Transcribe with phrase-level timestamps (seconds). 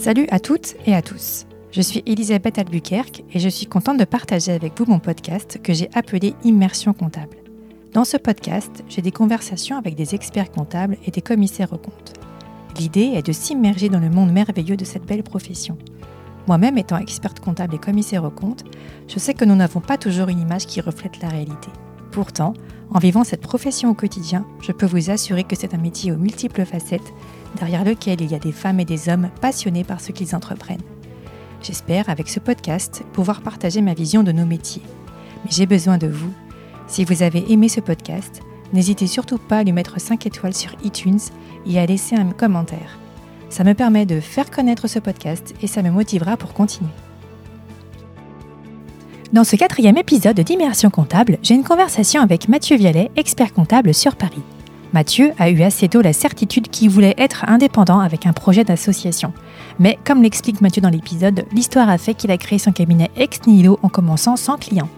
[0.00, 1.44] Salut à toutes et à tous.
[1.72, 5.72] Je suis Elisabeth Albuquerque et je suis contente de partager avec vous mon podcast que
[5.72, 7.36] j'ai appelé Immersion comptable.
[7.94, 12.14] Dans ce podcast, j'ai des conversations avec des experts comptables et des commissaires aux comptes.
[12.78, 15.76] L'idée est de s'immerger dans le monde merveilleux de cette belle profession.
[16.46, 18.64] Moi-même étant experte comptable et commissaire aux comptes,
[19.08, 21.70] je sais que nous n'avons pas toujours une image qui reflète la réalité.
[22.12, 22.54] Pourtant,
[22.90, 26.16] en vivant cette profession au quotidien, je peux vous assurer que c'est un métier aux
[26.16, 27.12] multiples facettes,
[27.56, 30.82] derrière lequel il y a des femmes et des hommes passionnés par ce qu'ils entreprennent.
[31.62, 34.82] J'espère, avec ce podcast, pouvoir partager ma vision de nos métiers.
[35.44, 36.32] Mais j'ai besoin de vous.
[36.86, 38.40] Si vous avez aimé ce podcast,
[38.72, 41.20] n'hésitez surtout pas à lui mettre 5 étoiles sur iTunes
[41.66, 42.98] et à laisser un commentaire.
[43.50, 46.90] Ça me permet de faire connaître ce podcast et ça me motivera pour continuer.
[49.32, 54.16] Dans ce quatrième épisode d'Immersion comptable, j'ai une conversation avec Mathieu Vialet, expert comptable sur
[54.16, 54.42] Paris.
[54.94, 59.34] Mathieu a eu assez tôt la certitude qu'il voulait être indépendant avec un projet d'association.
[59.78, 63.40] Mais comme l'explique Mathieu dans l'épisode, l'histoire a fait qu'il a créé son cabinet ex
[63.46, 64.88] nihilo en commençant sans client.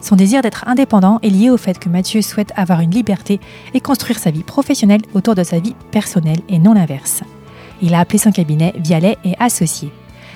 [0.00, 3.40] Son désir d'être indépendant est lié au fait que Mathieu souhaite avoir une liberté
[3.74, 7.22] et construire sa vie professionnelle autour de sa vie personnelle et non l'inverse.
[7.80, 9.92] Il a appelé son cabinet Vialet et Associés.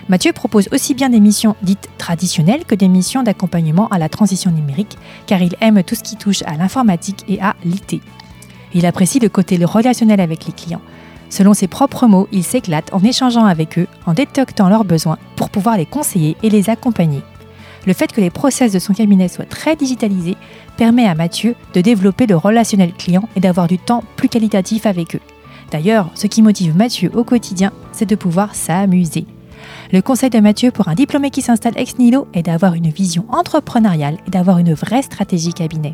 [0.09, 4.53] Mathieu propose aussi bien des missions dites traditionnelles que des missions d'accompagnement à la transition
[4.53, 8.01] numérique, car il aime tout ce qui touche à l'informatique et à l'IT.
[8.77, 10.83] Il apprécie le côté relationnel avec les clients.
[11.31, 15.49] Selon ses propres mots, il s'éclate en échangeant avec eux, en détectant leurs besoins pour
[15.49, 17.23] pouvoir les conseiller et les accompagner.
[17.87, 20.37] Le fait que les process de son cabinet soient très digitalisés
[20.77, 25.17] permet à Mathieu de développer le relationnel client et d'avoir du temps plus qualitatif avec
[25.17, 25.21] eux.
[25.71, 29.25] D'ailleurs, ce qui motive Mathieu au quotidien, c'est de pouvoir s'amuser.
[29.91, 33.25] Le conseil de Mathieu pour un diplômé qui s'installe ex nihilo est d'avoir une vision
[33.31, 35.93] entrepreneuriale et d'avoir une vraie stratégie cabinet.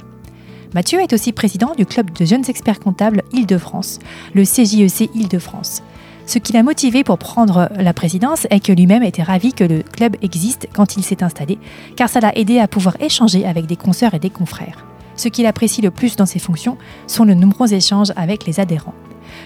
[0.74, 3.98] Mathieu est aussi président du club de jeunes experts comptables Île-de-France,
[4.32, 5.82] le CJEC Île-de-France.
[6.24, 9.82] Ce qui l'a motivé pour prendre la présidence est que lui-même était ravi que le
[9.82, 11.58] club existe quand il s'est installé,
[11.94, 14.86] car ça l'a aidé à pouvoir échanger avec des consoeurs et des confrères.
[15.16, 18.94] Ce qu'il apprécie le plus dans ses fonctions sont les nombreux échanges avec les adhérents.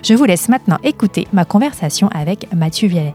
[0.05, 3.15] Je vous laisse maintenant écouter ma conversation avec Mathieu Vialet.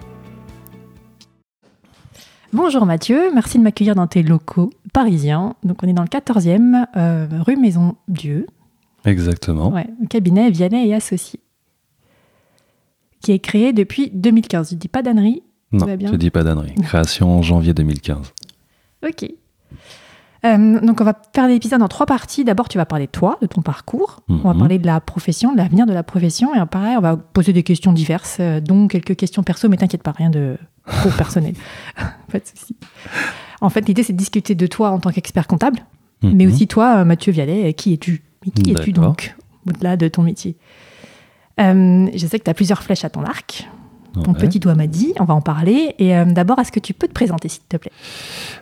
[2.52, 5.56] Bonjour Mathieu, merci de m'accueillir dans tes locaux parisiens.
[5.64, 8.48] Donc on est dans le 14e, euh, rue Maison Dieu.
[9.06, 9.70] Exactement.
[9.72, 11.40] Ouais, cabinet Vianney et Associés.
[13.22, 14.72] Qui est créé depuis 2015.
[14.72, 16.74] Je dis pas d'annerie Non, je dis pas d'annerie.
[16.76, 18.34] Création en janvier 2015.
[19.08, 19.26] Ok.
[20.44, 22.44] Euh, donc on va faire l'épisode en trois parties.
[22.44, 24.22] D'abord, tu vas parler de toi, de ton parcours.
[24.28, 24.60] On va Mhm.
[24.60, 26.56] parler de la profession, de l'avenir de la profession.
[26.56, 30.02] Et pareil, on va poser des questions diverses, euh, dont quelques questions perso, mais t'inquiète
[30.02, 31.54] pas, rien de trop personnel.
[32.32, 32.76] pas de souci.
[33.62, 35.80] En fait, l'idée, c'est de discuter de toi en tant qu'expert comptable,
[36.24, 36.52] mais Mhm.
[36.54, 38.24] aussi toi, euh, Mathieu Vialet, euh, qui es-tu?
[38.46, 39.36] Mais Qui es-tu donc,
[39.68, 40.56] au-delà de ton métier?
[41.60, 43.68] Euh, Je sais que tu as plusieurs flèches à ton arc.
[44.14, 44.38] Ton Ouais.
[44.40, 45.96] petit doigt m'a dit, on va en parler.
[46.00, 47.92] Et euh, d'abord, est-ce que tu peux te présenter, s'il te plaît?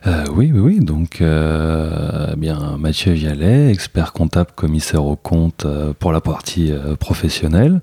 [0.06, 0.80] Euh, oui, oui, oui.
[0.80, 5.66] Donc, euh, bien, Mathieu Vialet, expert comptable, commissaire au compte
[6.00, 7.82] pour la partie professionnelle.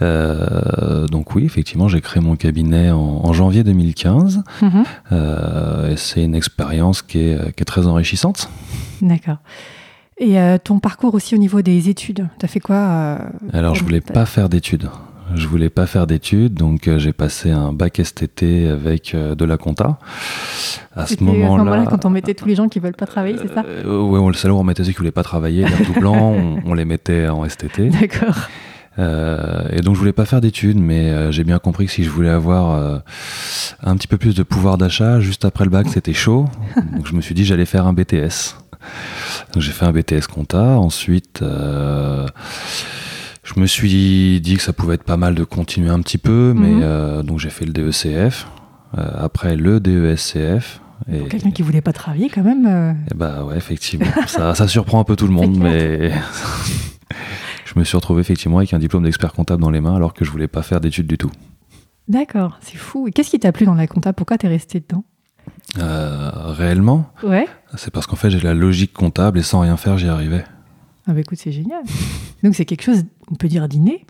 [0.00, 4.42] Donc oui, effectivement, j'ai créé mon cabinet en, en janvier 2015.
[4.62, 4.84] Mhm.
[5.90, 8.50] Et c'est une expérience qui est, qui est très enrichissante.
[9.00, 9.38] D'accord.
[10.18, 13.18] Et ton parcours aussi au niveau des études, tu as fait quoi
[13.52, 14.88] Alors, je voulais pas faire d'études.
[15.34, 19.44] Je voulais pas faire d'études, donc euh, j'ai passé un bac STT avec euh, de
[19.44, 19.98] la compta.
[20.94, 23.52] À ce moment-là, moment-là quand on mettait tous les gens qui veulent pas travailler, c'est
[23.52, 23.64] ça?
[23.66, 26.60] Euh, ouais, on le salaud, on mettait ceux qui voulaient pas travailler, les redoublants, on,
[26.64, 27.88] on les mettait en STT.
[28.00, 28.48] D'accord.
[28.98, 32.04] Euh, et donc je voulais pas faire d'études, mais euh, j'ai bien compris que si
[32.04, 32.98] je voulais avoir euh,
[33.82, 36.46] un petit peu plus de pouvoir d'achat, juste après le bac, c'était chaud.
[36.92, 38.56] donc je me suis dit j'allais faire un BTS.
[39.52, 40.62] Donc j'ai fait un BTS compta.
[40.78, 42.26] Ensuite, euh,
[43.44, 46.52] je me suis dit que ça pouvait être pas mal de continuer un petit peu,
[46.56, 46.80] mais Mhm.
[46.82, 48.46] euh, donc j'ai fait le DECF.
[48.96, 50.80] euh, après le DESCF.
[51.12, 52.64] Et, Pour quelqu'un qui voulait pas travailler, quand même.
[52.66, 54.06] euh, et bah ouais, effectivement.
[54.28, 56.12] ça, ça surprend un peu tout le monde, mais
[57.64, 60.24] je me suis retrouvé effectivement avec un diplôme d'expert comptable dans les mains alors que
[60.24, 61.30] je voulais pas faire d'études du tout.
[62.08, 63.08] D'accord, c'est fou.
[63.08, 64.12] Et qu'est-ce qui t'a plu dans la compta?
[64.12, 65.04] Pourquoi t'es resté dedans?
[65.78, 67.46] Euh, réellement, Ouais.
[67.76, 70.44] c'est parce qu'en fait j'ai la logique comptable et sans rien faire j'y arrivais.
[71.06, 71.82] Ah bah écoute, c'est génial.
[72.42, 74.04] Donc c'est quelque chose, on peut dire d'inné.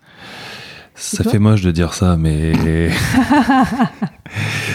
[0.96, 2.52] Ça fait moche de dire ça, mais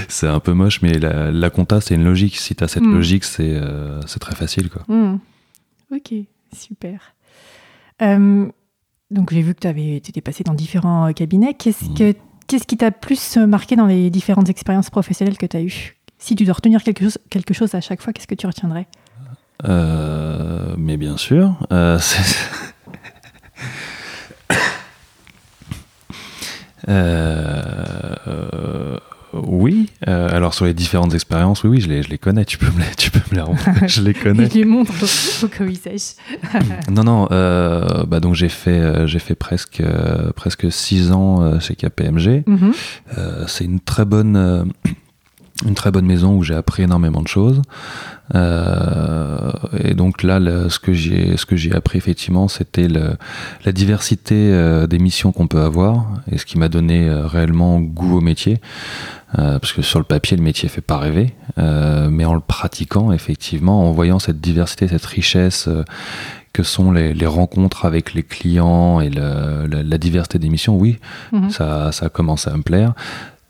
[0.10, 2.38] c'est un peu moche, mais la, la compta c'est une logique.
[2.38, 2.94] Si tu as cette Mm.
[2.94, 4.70] logique, c'est euh, c'est très facile.
[4.70, 4.84] Quoi.
[4.88, 5.20] Hmm.
[5.94, 6.14] Ok,
[6.56, 7.00] super.
[8.02, 8.48] Euh,
[9.12, 11.54] donc j'ai vu que tu étais passé dans différents euh, cabinets.
[11.54, 11.94] Qu'est-ce Mhm.
[11.96, 12.14] que
[12.48, 15.96] qu'est-ce qui t'a plus marqué dans les différentes expériences professionnelles que tu as eues?
[16.18, 18.88] Si tu dois retenir quelque chose, quelque chose à chaque fois, qu'est-ce que tu retiendrais?
[19.66, 21.98] Euh, mais bien sûr, euh,
[26.88, 28.98] Euh, euh,
[29.34, 29.90] oui.
[30.08, 32.46] Euh, alors sur les différentes expériences, oui, oui, je les, je les connais.
[32.46, 33.42] Tu peux me les, tu peux me
[33.82, 34.48] les je les connais.
[34.48, 34.94] Lui montre
[35.62, 36.16] il sèche.
[36.90, 37.28] non, non.
[37.32, 39.84] Euh, bah donc j'ai fait, j'ai fait presque,
[40.36, 42.44] presque six ans chez KPMG.
[42.48, 42.74] Mhm.
[43.48, 44.72] C'est une très bonne,
[45.66, 47.62] une très bonne maison où j'ai appris énormément de choses.
[48.36, 49.52] Euh,
[49.84, 53.18] et donc là, le- ce que j'ai, ce que j'ai appris effectivement, c'était le-
[53.66, 57.80] la diversité euh, des missions qu'on peut avoir et ce qui m'a donné euh, réellement
[57.80, 58.62] goût au métier.
[59.38, 62.40] Euh, parce que sur le papier, le métier fait pas rêver, euh, mais en le
[62.40, 65.70] pratiquant, effectivement, en voyant cette diversité, cette richesse
[66.52, 70.76] que sont les, les rencontres avec les clients et le- la, la diversité des missions,
[70.78, 70.98] oui,
[71.32, 71.52] Mhm.
[71.52, 72.94] ça, ça a commencé à me plaire.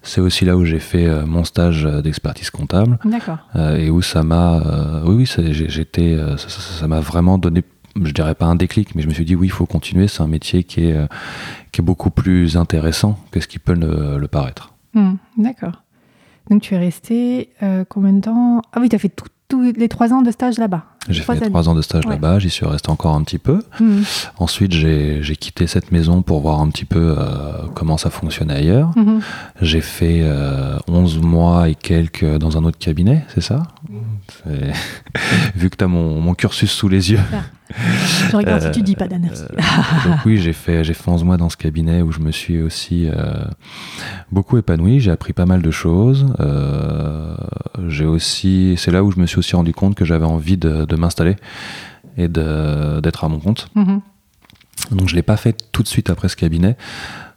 [0.02, 3.40] C'est aussi là où j'ai fait euh, mon stage euh, d'expertise comptable D'accord.
[3.56, 7.64] euh, et où ça m'a, oui, oui, j'étais, ça- m'a vraiment donné,
[8.02, 10.08] je dirais pas un déclic, mais je me suis dit oui, il faut continuer.
[10.08, 10.98] C'est un métier qui est,
[11.72, 14.74] qui est beaucoup plus intéressant que ce qui peut le, le paraître.
[14.94, 15.18] Mhm.
[15.38, 15.84] D'accord.
[16.50, 18.62] Donc tu es resté euh, combien de temps?
[18.74, 19.12] Ah oui, tu as fait
[19.50, 20.86] tous les trois ans de stage là-bas?
[21.08, 21.42] J'ai fait années.
[21.48, 22.12] trois ans de stage Ouais.
[22.14, 23.62] là-bas, j'y suis resté encore un petit peu.
[23.80, 24.04] Mhm.
[24.38, 28.92] Ensuite, j'ai quitté cette maison pour voir un petit peu euh, comment ça fonctionnait ailleurs.
[28.98, 29.22] Mhm.
[29.62, 33.64] J'ai fait euh, 11 mois et quelques dans un autre cabinet, c'est ça?
[35.56, 37.20] Vu que tu as mon, mon cursus sous les yeux.
[38.32, 39.28] Je regarde si Euh, tu dis pas d'Anna.
[39.32, 42.32] Euh, donc oui, j'ai fait, j'ai fait 11 mois dans ce cabinet où je me
[42.32, 43.44] suis aussi euh,
[44.32, 45.00] beaucoup épanoui.
[45.00, 46.26] J'ai appris pas mal de choses.
[46.40, 47.36] Euh,
[47.88, 50.86] j'ai aussi, c'est là où je me suis aussi rendu compte que j'avais envie de,
[50.90, 51.36] de m'installer
[52.18, 53.70] et d'être à mon compte.
[53.76, 54.02] Mhm.
[54.92, 56.76] Donc je l'ai pas fait tout de suite après ce cabinet,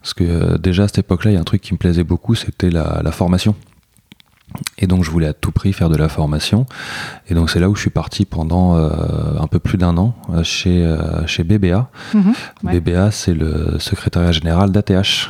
[0.01, 2.03] parce que euh, déjà à cette époque-là, il y a un truc qui me plaisait
[2.03, 3.55] beaucoup, c'était la, la formation.
[4.77, 6.65] Et donc je voulais à tout prix faire de la formation.
[7.27, 8.89] Et donc c'est là où je suis parti pendant euh,
[9.39, 11.89] un peu plus d'un an euh, chez, euh, chez BBA.
[12.13, 12.33] Mhm.
[12.63, 12.79] Ouais.
[12.79, 15.29] BBA, c'est le secrétariat général d'ATH,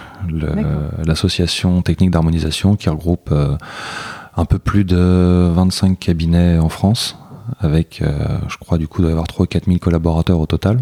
[1.05, 3.33] l'association technique d'harmonisation qui regroupe
[4.35, 7.17] un peu plus de 25 cabinets en France,
[7.59, 10.39] avec, euh, je crois, du coup, il doit y avoir 3 ou 4 000 collaborateurs
[10.39, 10.77] au total,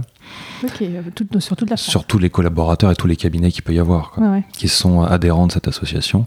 [0.63, 1.89] Ok, euh, tout- sur toute la France.
[1.89, 4.43] sur tous les collaborateurs et tous les cabinets qu'il peut y avoir, quoi, Ouais, ouais.
[4.53, 6.25] qui sont adhérents de cette association.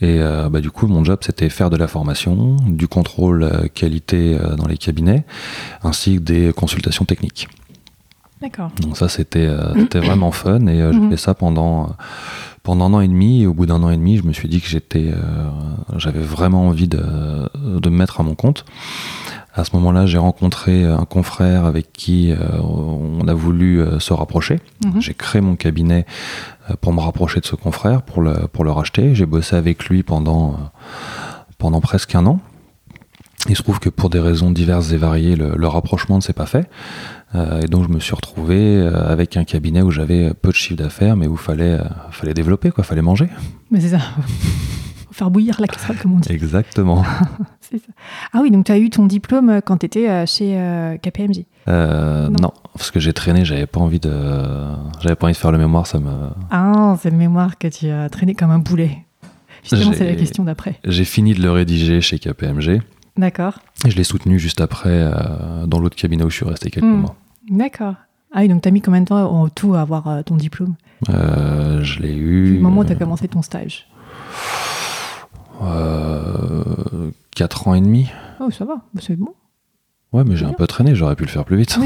[0.00, 3.68] Et euh, bah, du coup, mon job, c'était faire de la formation, du contrôle euh,
[3.72, 5.24] qualité euh, dans les cabinets,
[5.82, 7.48] ainsi que des consultations techniques.
[8.40, 8.70] D'accord.
[8.80, 11.10] Donc ça, c'était euh, vraiment fun et euh, j'ai Mhm.
[11.10, 11.92] fait ça pendant, euh,
[12.68, 13.42] pendant un an et demi.
[13.42, 15.16] Et au bout d'un an et demi, je me suis dit que j'étais, euh,
[15.96, 18.66] j'avais vraiment envie de, de me mettre à mon compte.
[19.54, 24.12] À ce moment-là, j'ai rencontré un confrère avec qui euh, on a voulu euh, se
[24.12, 24.60] rapprocher.
[24.84, 25.00] Mhm.
[25.00, 26.04] J'ai créé mon cabinet
[26.82, 29.14] pour me rapprocher de ce confrère, pour le, pour le racheter.
[29.14, 30.58] J'ai bossé avec lui pendant,
[31.56, 32.38] pendant presque un an.
[33.48, 36.34] Il se trouve que pour des raisons diverses et variées, le, le rapprochement ne s'est
[36.34, 36.68] pas fait.
[37.34, 40.54] Euh, et donc je me suis retrouvé euh, avec un cabinet où j'avais peu de
[40.54, 43.28] chiffre d'affaires, mais où il fallait, euh, fallait développer, quoi, fallait manger.
[43.70, 44.00] Mais c'est ça.
[45.12, 46.32] Faire bouillir la casserole, comme on dit.
[46.32, 47.04] Exactement.
[47.60, 47.76] Ça.
[48.32, 51.44] Ah oui, donc tu as eu ton diplôme quand tu étais chez KPMG.
[51.68, 52.36] Euh, Non.
[52.40, 52.52] non.
[52.72, 54.10] parce que j'ai traîné, j'avais pas envie de,
[55.00, 56.10] j'avais pas envie de faire le mémoire, ça me.
[56.50, 59.04] Ah, c'est le mémoire que tu as traîné comme un boulet.
[59.64, 60.78] Justement, c'est la question d'après.
[60.84, 62.80] J'ai fini de le rédiger chez KPMG.
[63.18, 63.58] D'accord.
[63.84, 66.86] Et je l'ai soutenu juste après euh, dans l'autre cabinet où je suis resté quelques
[66.86, 67.00] Hmm.
[67.02, 67.16] mois.
[67.50, 67.94] D'accord.
[68.32, 70.36] Ah oui, donc tu as mis combien de temps en tout à avoir euh, ton
[70.36, 70.74] diplôme?
[71.10, 72.54] Euh, je l'ai eu.
[72.54, 73.86] le moment où tu as commencé ton stage
[75.62, 78.08] euh, 4 ans et demi.
[78.40, 79.34] Oh, ça va, bah, c'est bon.
[80.12, 81.78] Ouais, mais j'ai un peu traîné, j'aurais pu le faire plus vite.
[81.78, 81.84] Ah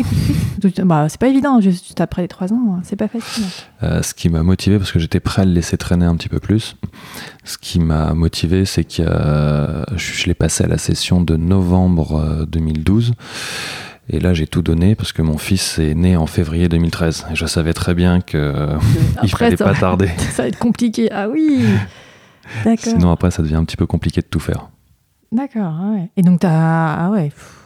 [0.85, 3.45] bah, c'est pas évident, juste après les trois ans, hein, c'est pas facile.
[3.83, 6.29] Euh, ce qui m'a motivé, parce que j'étais prêt à le laisser traîner un petit
[6.29, 6.77] peu plus,
[7.43, 12.15] ce qui m'a motivé, c'est que euh, je, l'ai passé à la session de novembre
[12.15, 13.15] euh, 2012.
[14.09, 17.27] Et là, j'ai tout donné parce que mon fils est né en février 2013.
[17.33, 18.79] Et je savais très bien que euh,
[19.25, 20.11] il fallait ça, pas tarder.
[20.31, 21.11] ça va être compliqué.
[21.11, 21.65] Ah oui
[22.65, 22.85] D'accord.
[22.85, 24.69] Sinon, après, ça devient un petit peu compliqué de tout faire.
[25.33, 26.11] D'accord, ah ouais.
[26.17, 26.51] Et donc, t'as.
[26.51, 27.31] Ah ouais.
[27.31, 27.62] pff.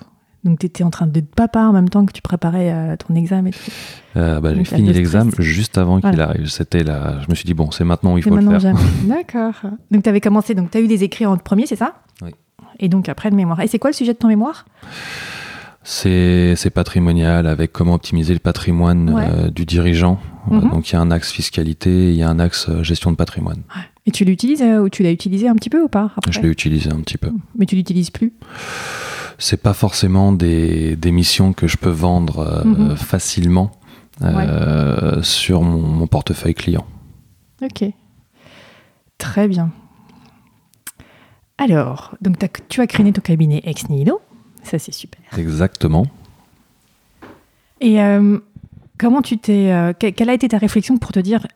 [0.46, 3.50] Donc, t'étais en train de papa en même temps que tu préparais euh, ton examen.
[4.16, 6.30] Euh, bah, j'ai fini le l'examen juste avant qu'il Voilà.
[6.30, 6.46] arrive.
[6.46, 7.18] C'était là.
[7.22, 8.74] Je me suis dit bon, c'est maintenant où il faut le faire.
[9.04, 9.54] D'accord.
[9.90, 11.94] Donc, tu avais commencé, donc tu as eu des écrits en premier, c'est ça?
[12.22, 12.30] Oui.
[12.78, 13.60] Et donc, après, le mémoire.
[13.60, 14.64] Et c'est quoi le sujet de ton mémoire?
[15.82, 19.24] C'est patrimonial avec comment optimiser le patrimoine Ouais.
[19.28, 20.18] euh, du dirigeant.
[20.48, 20.70] Mhm.
[20.70, 23.62] donc il y a un axe fiscalité, il y a un axe gestion de patrimoine.
[24.06, 26.30] Et tu l'utilises euh, ou tu l'as utilisé un petit peu ou pas après?
[26.30, 27.30] Je l'ai utilisé un petit peu.
[27.58, 28.32] Mais tu l'utilises plus?
[29.38, 32.96] C'est pas forcément des, des missions que je peux vendre euh, Mhm.
[32.96, 33.70] facilement
[34.22, 36.86] euh, sur mon, mon portefeuille client.
[37.62, 37.84] Ok.
[39.18, 39.70] Très bien.
[41.58, 42.36] Alors, donc
[42.68, 44.20] tu as créé ton cabinet ex nihilo.
[44.62, 45.20] Ça, c'est super.
[45.38, 46.06] Exactement.
[47.80, 48.38] Et euh,
[48.98, 49.70] comment tu t'es.
[49.98, 51.46] que- quelle a été ta réflexion pour te dire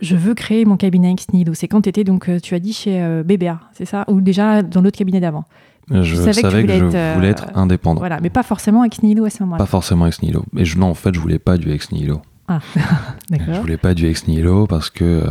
[0.00, 1.54] je veux créer mon cabinet ex nihilo?
[1.54, 4.04] C'est quand tu étais, donc, tu as dit chez BBA, c'est ça?
[4.08, 5.44] Ou déjà dans l'autre cabinet d'avant?
[5.90, 7.98] Je savais, que, je voulais être euh, indépendant.
[7.98, 9.58] Voilà, mais pas forcément ex nihilo à ce moment-là.
[9.58, 10.44] Pas forcément ex nihilo.
[10.52, 12.22] Mais je, non, en fait, je voulais pas du ex nihilo.
[12.48, 12.58] Ah.
[13.30, 15.22] Je voulais pas du ex nihilo parce que,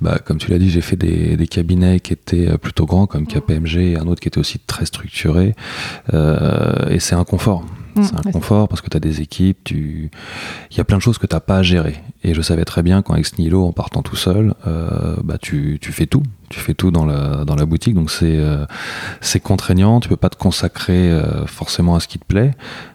[0.00, 3.26] bah, comme tu l'as dit, j'ai fait des, des, cabinets qui étaient plutôt grands, comme
[3.26, 5.54] KPMG, et un autre qui était aussi très structuré.
[6.12, 7.64] Euh, et c'est un confort.
[8.02, 10.10] C'est un confort parce que tu as des équipes, tu...
[10.70, 11.96] il y a plein de choses que tu n'as pas à gérer.
[12.22, 15.78] Et je savais très bien qu'en ex nihilo, en partant tout seul, euh, bah, tu,
[15.80, 16.22] tu, fais tout.
[16.48, 17.94] Tu fais tout dans la, dans la boutique.
[17.94, 18.66] Donc c'est euh,
[19.20, 20.00] c'est contraignant.
[20.00, 22.52] Tu peux pas te consacrer euh, forcément à ce qui te plaît.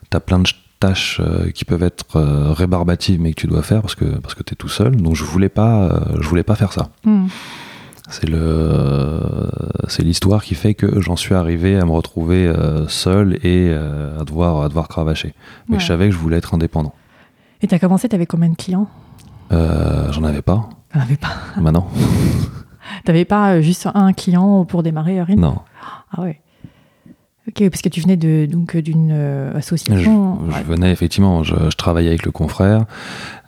[0.10, 1.22] Tu as plein de tâches
[1.53, 2.20] qui peuvent être
[2.53, 4.96] rébarbatives mais que tu dois faire parce que, parce que tu es tout seul.
[4.96, 6.89] Donc je voulais pas, je voulais pas faire ça.
[7.05, 7.27] Mm.
[8.11, 9.21] C'est le,
[9.87, 14.19] c'est l'histoire qui fait que j'en suis arrivé à me retrouver euh, seul et euh,
[14.19, 15.33] à devoir, à devoir cravacher.
[15.69, 15.79] Mais Ouais.
[15.81, 16.93] je savais que je voulais être indépendant.
[17.61, 18.87] Et tu as commencé, tu avais combien de clients?
[19.51, 20.67] Euh, j'en avais pas.
[20.93, 21.33] T'en avais pas.
[21.59, 21.87] Maintenant,
[23.05, 25.55] T'avais pas juste un client pour démarrer, rien non.
[26.11, 26.41] Ah ouais.
[27.47, 30.37] Ok, parce que tu venais de donc d'une Je, association.
[30.51, 32.85] je venais effectivement, je, je travaillais avec le confrère,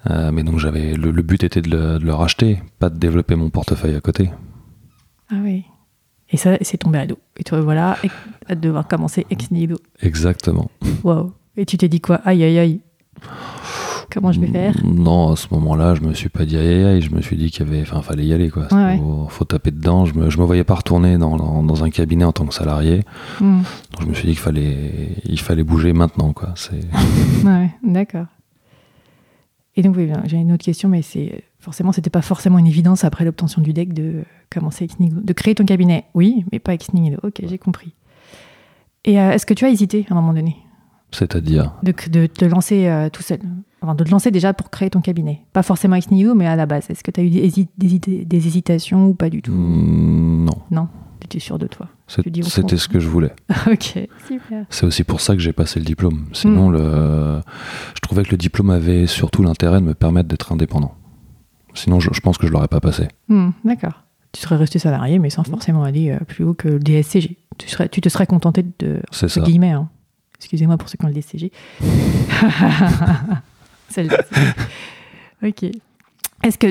[0.09, 2.97] euh, mais donc j'avais le, le but était de le, de le racheter, pas de
[2.97, 4.31] développer mon portefeuille à côté.
[5.29, 5.63] Ah oui.
[6.29, 7.17] Et ça, c'est tombé à l'eau.
[7.37, 7.97] Et toi, voilà,
[8.47, 9.77] à devoir commencer ex nihilo.
[10.01, 10.69] Exactement.
[11.03, 11.31] Waouh.
[11.57, 12.15] Et tu t'es dit quoi?
[12.25, 12.79] Aïe, aïe, aïe.
[14.11, 14.75] Comment je vais faire?
[14.85, 17.35] Non, à ce moment-là, je me suis pas dit aïe aïe aïe, je me suis
[17.35, 18.67] dit qu'il y avait, enfin, fallait y aller quoi.
[18.71, 20.05] Ouais, faut, faut taper dedans.
[20.05, 22.53] Je me, je me voyais pas retourner dans, dans, dans un cabinet en tant que
[22.53, 23.01] salarié,
[23.39, 23.61] Hmm.
[23.91, 26.49] donc je me suis dit qu'il fallait, il fallait bouger maintenant quoi.
[26.55, 26.81] C'est
[27.43, 28.25] Ouais, d'accord.
[29.75, 33.03] Et donc, oui, j'ai une autre question, mais c'est forcément, c'était pas forcément une évidence
[33.05, 35.21] après l'obtention du deck de commencer ex nihilo.
[35.21, 37.17] De créer ton cabinet, oui, mais pas ex nihilo.
[37.23, 37.95] Ok, j'ai compris.
[39.05, 40.57] Et euh, est-ce que tu as hésité à un moment donné?
[41.11, 43.39] C'est-à-dire, de, de te lancer euh, tout seul
[43.81, 46.55] Enfin, de te lancer déjà pour créer ton cabinet Pas forcément ex nihilo, mais à
[46.55, 46.89] la base.
[46.89, 49.51] Est-ce que tu as eu des, hésitations ou pas du tout?
[49.51, 50.87] Mm, non, Non,
[51.19, 51.87] tu étais sûr de toi?
[52.07, 53.33] C'était ce que je voulais.
[53.71, 54.65] ok, super.
[54.69, 56.25] C'est aussi pour ça que j'ai passé le diplôme.
[56.33, 56.73] Sinon, Mm.
[56.73, 57.41] le,
[57.95, 60.95] je trouvais que le diplôme avait surtout l'intérêt de me permettre d'être indépendant.
[61.73, 63.07] Sinon, je, je pense que je l'aurais pas passé.
[63.29, 64.03] Hmm, D'accord.
[64.31, 67.37] Tu serais resté salarié, mais sans forcément aller euh, plus haut que le DSCG.
[67.57, 69.01] Tu, serais, tu te serais contenté de.
[69.11, 69.41] C'est ça.
[69.41, 69.89] guillemets, hein.
[70.37, 71.51] Excusez-moi pour ceux qui ont le DSCG.
[73.89, 74.53] C'est le DSCG.
[75.43, 75.63] Ok.
[76.43, 76.67] Est-ce que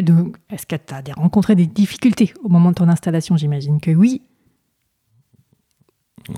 [0.76, 3.36] tu as rencontré des difficultés au moment de ton installation?
[3.36, 4.22] J'imagine que oui.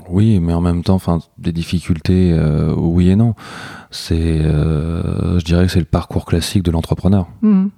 [0.09, 3.35] Oui, mais en même temps, enfin, des difficultés, euh, oui et non.
[3.91, 7.27] C'est, euh, je dirais que c'est le parcours classique de l'entrepreneur.
[7.43, 7.69] Hmm.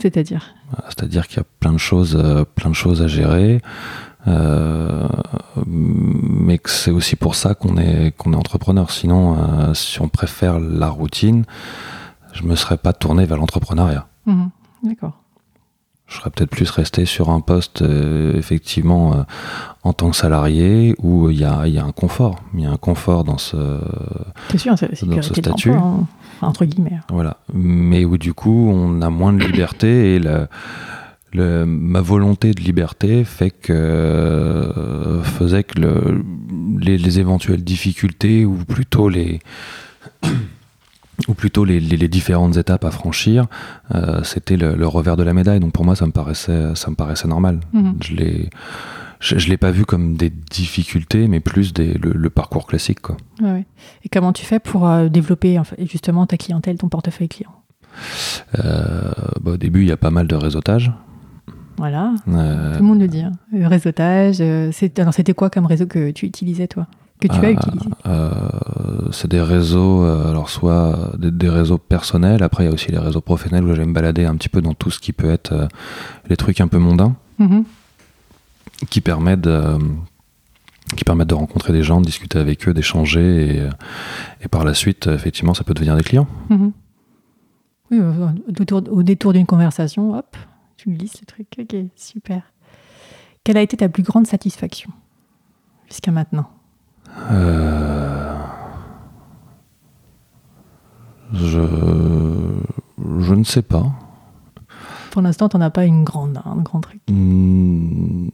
[0.00, 0.54] C'est-à-dire
[0.88, 3.60] C'est-à-dire qu'il y a plein de choses, euh, plein de choses à gérer,
[4.26, 5.08] euh,
[5.66, 8.90] mais que c'est aussi pour ça qu'on est qu'on est entrepreneur.
[8.90, 11.44] Sinon, euh, si on préfère la routine,
[12.32, 14.06] je me serais pas tourné vers l'entrepreneuriat.
[14.26, 14.50] Mhm.
[14.84, 15.12] D'accord.
[16.06, 19.26] Je serais peut-être plus resté sur un poste euh, effectivement
[19.82, 22.36] en tant que salarié où il y a, il y a un confort.
[22.54, 23.56] Il y a un confort dans ce
[24.56, 25.72] sûr, Dans statut.
[25.72, 26.06] hein.
[26.42, 26.98] Entre guillemets.
[27.10, 27.38] Voilà.
[27.52, 30.46] Mais où du coup, on a moins de liberté et le,
[31.32, 36.24] le- ma volonté de liberté fait que euh, faisait que le-
[36.80, 39.40] les, les éventuelles difficultés ou plutôt les
[41.26, 43.46] ou plutôt les, les- les différentes étapes à franchir,
[43.94, 45.58] euh, c'était le, revers de la médaille.
[45.58, 47.58] Donc pour moi, ça me paraissait, ça me paraissait normal.
[47.72, 47.96] Mhm.
[48.02, 48.50] Je l'ai,
[49.20, 53.00] je, je l'ai pas vu comme des difficultés, mais plus des, le, le parcours classique.
[53.00, 53.16] Quoi.
[53.40, 53.66] Ouais, ouais.
[54.04, 57.50] Et comment tu fais pour euh, développer en fait, justement ta clientèle, ton portefeuille client?
[58.64, 59.10] Euh,
[59.40, 60.92] bah, au début, il y a pas mal de réseautage.
[61.76, 63.20] Voilà, Euh, tout le monde le dit.
[63.22, 63.32] hein.
[63.52, 66.86] Le réseautage, alors c'était quoi comme réseau que tu utilisais toi?
[67.20, 67.86] Que tu as utilisé?
[69.12, 72.98] c'est des réseaux, alors soit des, des réseaux personnels, après il y a aussi les
[72.98, 75.30] réseaux professionnels où je vais me balader un petit peu dans tout ce qui peut
[75.30, 75.68] être
[76.28, 77.64] les trucs un peu mondains, Mhm.
[78.90, 79.78] Qui permettent de,
[80.96, 83.70] qui permettent de rencontrer des gens, de discuter avec eux, d'échanger, et, euh,
[84.40, 86.28] et par la suite, euh, effectivement, ça peut devenir des clients.
[86.48, 86.72] Mhm.
[87.90, 90.36] Oui, au détour, d'une conversation, hop,
[90.76, 91.46] tu glisses le truc.
[91.58, 92.42] Ok, super.
[93.44, 94.90] Quelle a été ta plus grande satisfaction
[95.88, 96.50] jusqu'à maintenant?
[97.30, 98.36] Euh,
[101.32, 101.62] je,
[103.20, 103.86] je ne sais pas.
[105.10, 107.00] Pour l'instant, t'en as pas une grande, un grand truc.
[107.08, 108.28] Hmm,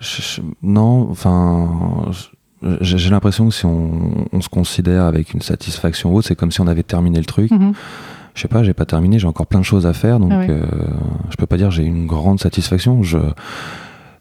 [0.00, 2.10] je- je- non, enfin,
[2.80, 6.60] j'ai l'impression que si on, on se considère avec une satisfaction haute, c'est comme si
[6.60, 7.50] on avait terminé le truc.
[7.50, 7.72] Mhm.
[8.34, 10.38] Je sais pas, j'ai pas terminé, j'ai encore plein de choses à faire, donc Ah
[10.38, 10.46] ouais.
[10.50, 10.64] euh,
[11.30, 13.02] je peux pas dire j'ai une grande satisfaction.
[13.02, 13.18] Je,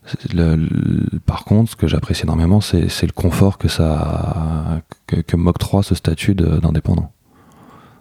[0.05, 5.17] c'est le- le- par contre, ce que j'apprécie énormément, c'est le confort que ça que,
[5.17, 7.11] que m'octroie ce statut d'indépendant.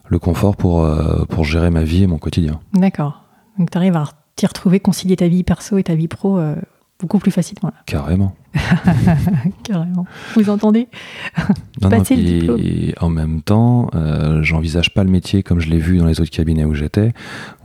[0.08, 2.60] Le confort pour, euh, pour gérer ma vie et mon quotidien.
[2.72, 3.22] D'accord.
[3.58, 4.04] Donc tu arrives à
[4.36, 6.54] t'y retrouver, concilier ta vie perso et ta vie pro euh,
[7.00, 7.68] beaucoup plus facilement.
[7.68, 7.82] là.
[7.86, 8.34] Carrément.
[9.64, 10.06] Carrément.
[10.34, 10.88] Vous entendez
[11.82, 12.60] Non, non, diplôme.
[13.00, 16.30] en même temps, euh, j'envisage pas le métier comme je l'ai vu dans les autres
[16.30, 17.12] cabinets où j'étais,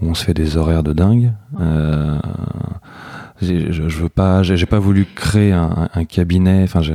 [0.01, 1.31] où on se fait des horaires de dingue.
[1.59, 2.19] Euh,
[3.41, 6.63] je, je veux pas, j'ai pas voulu créer un, un cabinet.
[6.63, 6.93] Enfin, je,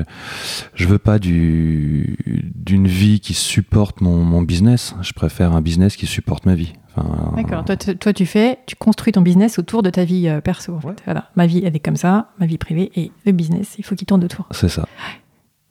[0.74, 2.16] je veux pas du
[2.54, 4.94] d'une vie qui supporte mon, mon business.
[5.02, 6.72] Je préfère un business qui supporte ma vie.
[6.96, 7.64] Enfin, D'accord.
[7.64, 10.74] Toi, tu- toi, tu fais, tu construis ton business autour de ta vie euh, perso.
[10.76, 10.88] en fait.
[10.88, 10.94] Ouais.
[11.04, 11.30] Voilà.
[11.36, 14.06] Ma vie, elle est comme ça, ma vie privée et le business, il faut qu'il
[14.06, 14.46] tourne autour.
[14.52, 14.86] C'est ça.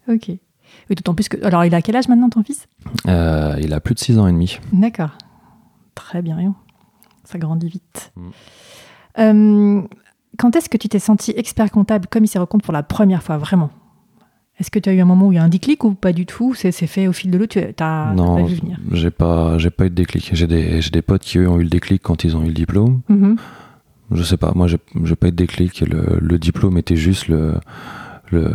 [0.08, 0.30] Ok.
[0.30, 0.40] Et
[0.96, 1.44] d'autant plus que.
[1.44, 2.68] Alors, il a quel âge maintenant, ton fils?
[3.08, 4.60] Euh, il a plus de 6 ans et demi.
[4.72, 5.18] D'accord.
[5.96, 6.54] Très bien.
[7.24, 8.12] Ça grandit vite.
[8.16, 8.30] Mm.
[9.18, 9.82] Euh,
[10.38, 13.38] quand est-ce que tu t'es senti expert comptable commissaire au compte pour la première fois,
[13.38, 13.70] vraiment?
[14.58, 16.14] Est-ce que tu as eu un moment où il y a un déclic ou pas
[16.14, 16.54] du tout?
[16.54, 18.78] C'est fait au fil de l'eau, tu as, non, pas vu venir?
[18.92, 20.30] j'ai pas, j'ai pas eu de déclic.
[20.34, 22.54] J'ai des, des potes qui eux ont eu le déclic quand ils ont eu le
[22.54, 23.02] diplôme.
[23.10, 23.36] Mhm.
[24.12, 24.78] Je sais pas, moi j'ai
[25.16, 25.82] pas eu de déclic.
[25.82, 27.56] Le, le diplôme était juste le,
[28.32, 28.50] le,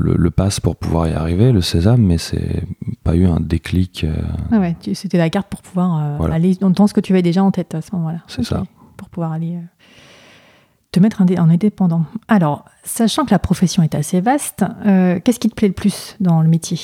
[0.00, 2.64] le, le pass pour pouvoir y arriver, le sésame, mais c'est
[3.04, 4.04] pas eu un déclic.
[4.04, 4.14] euh,
[4.50, 6.34] Ah ouais, c'était la carte pour pouvoir euh, Voilà.
[6.34, 8.20] aller dans ce que tu avais déjà en tête à ce moment-là.
[8.26, 8.64] C'est ça.
[8.96, 9.60] Pour pouvoir aller euh,
[10.92, 12.04] te mettre en indépendant.
[12.28, 16.16] Alors, sachant que la profession est assez vaste, euh, qu'est-ce qui te plaît le plus
[16.20, 16.80] dans le métier?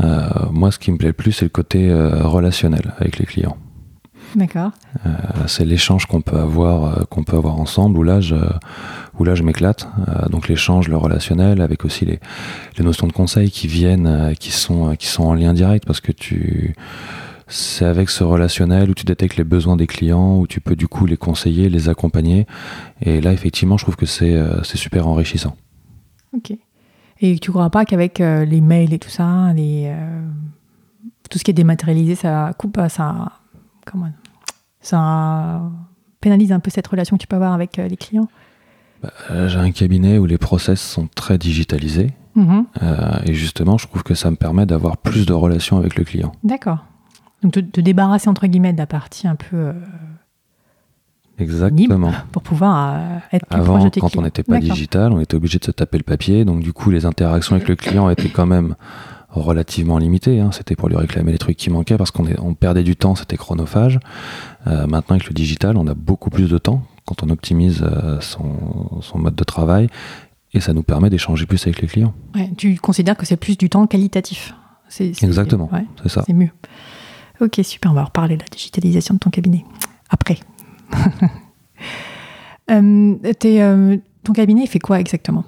[0.00, 3.26] Euh, moi, ce qui me plaît le plus, c'est le côté euh, relationnel avec les
[3.26, 3.56] clients.
[4.34, 4.72] D'accord.
[5.46, 7.96] C'est l'échange qu'on peut avoir, qu'on peut avoir ensemble.
[7.98, 8.34] Où là, je,
[9.16, 9.86] où là, je m'éclate.
[10.28, 12.18] Donc l'échange, le relationnel, avec aussi les,
[12.76, 16.10] les notions de conseil qui viennent, qui sont, qui sont en lien direct, parce que
[16.10, 16.74] tu,
[17.54, 20.88] c'est avec ce relationnel où tu détectes les besoins des clients, où tu peux du
[20.88, 22.46] coup les conseiller, les accompagner.
[23.00, 25.56] Et là, effectivement, je trouve que c'est, euh, super enrichissant.
[26.36, 26.52] Ok.
[27.20, 30.20] Et tu crois pas qu'avec euh, les mails et tout ça, les, euh,
[31.30, 33.32] tout ce qui est dématérialisé, ça coupe, ça,
[33.86, 34.10] comment,
[34.80, 35.62] ça
[36.20, 38.28] pénalise un peu cette relation que tu peux avoir avec euh, les clients?
[39.30, 42.12] Euh, j'ai un cabinet où les process sont très digitalisés.
[42.34, 42.66] Mhm.
[42.82, 46.02] euh, et justement, je trouve que ça me permet d'avoir plus de relations avec le
[46.02, 46.32] client.
[46.42, 46.84] D'accord.
[47.44, 49.72] Donc te, te débarrasser entre guillemets de la partie un peu euh,
[51.38, 52.12] Exactement.
[52.32, 55.20] pour pouvoir euh, être plus proche Avant, de tes quand on n'était pas digital, on
[55.20, 56.44] était obligé de se taper le papier.
[56.44, 58.76] Donc, du coup, les interactions avec le client étaient quand même
[59.30, 60.38] relativement limitées.
[60.40, 60.50] hein.
[60.52, 63.16] C'était pour lui réclamer les trucs qui manquaient parce qu'on est- on perdait du temps,
[63.16, 63.98] c'était chronophage.
[64.68, 68.20] Euh, maintenant, avec le digital, on a beaucoup plus de temps quand on optimise euh,
[68.20, 69.88] son, son mode de travail
[70.52, 72.14] et ça nous permet d'échanger plus avec les clients.
[72.36, 74.54] Ouais, tu considères que c'est plus du temps qualitatif
[74.88, 75.68] C'est- c'est- Exactement.
[75.72, 76.22] ouais, C'est ça.
[76.24, 76.50] c'est mieux.
[77.40, 77.90] Ok, super.
[77.90, 79.64] On va reparler de la digitalisation de ton cabinet
[80.10, 80.38] après.
[82.70, 85.44] Euh, euh, ton cabinet, fait quoi exactement?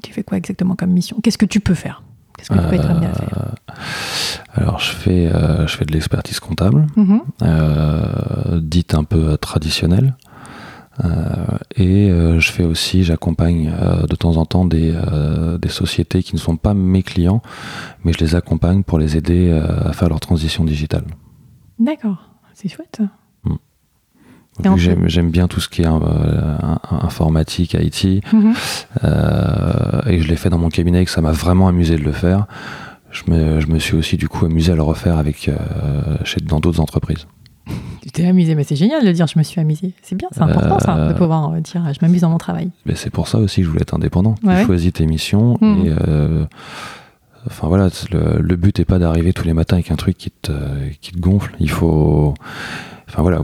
[0.00, 1.16] Tu fais quoi exactement comme mission?
[1.20, 2.04] Qu'est-ce que tu peux faire?
[2.36, 3.28] Qu'est-ce que tu peux être amené à faire?
[3.36, 3.72] Euh,
[4.54, 6.86] alors, je fais, euh, je fais de l'expertise comptable.
[6.96, 7.20] Mhm.
[7.42, 10.14] euh, dite un peu traditionnelle.
[11.02, 11.08] Euh,
[11.76, 14.94] et euh, je fais aussi, j'accompagne euh, de temps en temps des,
[15.60, 17.42] des sociétés qui ne sont pas mes clients,
[18.04, 21.04] mais je les accompagne pour les aider à faire leur transition digitale.
[21.78, 23.00] D'accord, c'est chouette.
[24.62, 26.58] Fait- J'aime j'aime bien tout ce qui est euh,
[26.92, 28.54] informatique, IT, Mhm.
[29.02, 32.02] euh, et je l'ai fait dans mon cabinet et que ça m'a vraiment amusé de
[32.04, 32.46] le faire.
[33.10, 35.56] Je me, je me suis aussi du coup amusé à le refaire avec, euh,
[36.24, 37.26] chez, dans d'autres entreprises.
[38.14, 39.92] T'es amusé, mais c'est génial de dire, je me suis amusé.
[40.02, 42.70] C'est bien, c'est important ça, Euh, de pouvoir euh, dire, je m'amuse dans mon travail.
[42.86, 44.36] Mais c'est pour ça aussi que je voulais être indépendant.
[44.44, 44.60] Ouais.
[44.60, 45.86] Tu choisis tes missions Mhm.
[45.86, 46.44] et euh,
[47.46, 50.30] enfin voilà, le, le but est pas d'arriver tous les matins avec un truc qui
[50.30, 50.52] te,
[51.00, 51.54] qui te gonfle.
[51.60, 52.34] Il faut,
[53.08, 53.42] enfin voilà,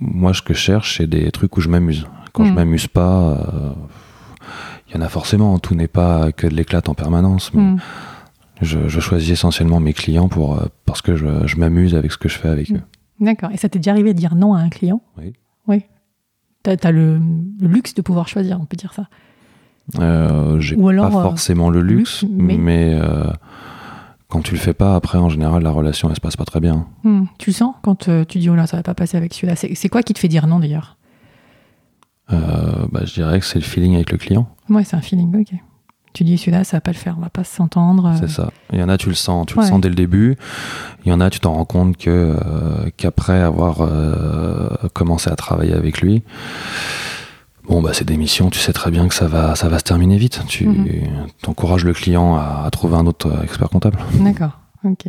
[0.00, 2.06] moi ce que je cherche c'est des trucs où je m'amuse.
[2.32, 2.56] Quand je Mhm.
[2.56, 3.70] m'amuse pas, euh,
[4.88, 5.58] il y en a forcément.
[5.58, 7.52] Tout n'est pas que de l'éclate en permanence.
[7.52, 7.78] Mais Mhm.
[8.62, 12.16] je, je choisis essentiellement mes clients pour euh, parce que je, je m'amuse avec ce
[12.18, 12.76] que je fais avec Mhm.
[12.78, 12.82] eux.
[13.20, 13.50] D'accord.
[13.52, 15.02] Et ça t'est déjà arrivé de dire non à un client?
[15.18, 15.34] Oui.
[15.68, 15.84] Oui.
[16.62, 17.18] T'as as le,
[17.60, 19.08] le luxe de pouvoir choisir, on peut dire ça.
[19.98, 23.24] Euh, J'ai pas euh, forcément le luxe, luxe, mais- mais, euh,
[24.28, 26.60] quand tu le fais pas, après en général la relation elle se passe pas très
[26.60, 26.86] bien.
[27.02, 27.24] Hmm.
[27.38, 29.56] Tu le sens quand euh, tu dis oh là ça va pas passer avec celui-là?
[29.56, 30.96] C'est quoi qui te fait dire non d'ailleurs?
[32.28, 35.34] Bah, je dirais que c'est le feeling avec le client, Ouais, c'est un feeling.
[35.40, 35.52] Ok.
[36.12, 38.06] Tu dis celui-là ça va pas le faire, on va pas s'entendre.
[38.06, 38.16] euh.
[38.18, 38.50] c'est ça.
[38.72, 39.64] Il y en a tu le sens, tu Ouais.
[39.64, 40.36] le sens dès le début.
[41.04, 45.36] Il y en a tu t'en rends compte que euh, qu'après avoir euh, commencé à
[45.36, 46.22] travailler avec lui,
[47.68, 49.84] bon bah c'est des missions, tu sais très bien que ça va ça va se
[49.84, 50.42] terminer vite.
[50.48, 51.28] Tu Mhm.
[51.46, 53.98] encourages le client à, à trouver un autre expert comptable.
[54.14, 54.58] D'accord.
[54.84, 55.06] Ok.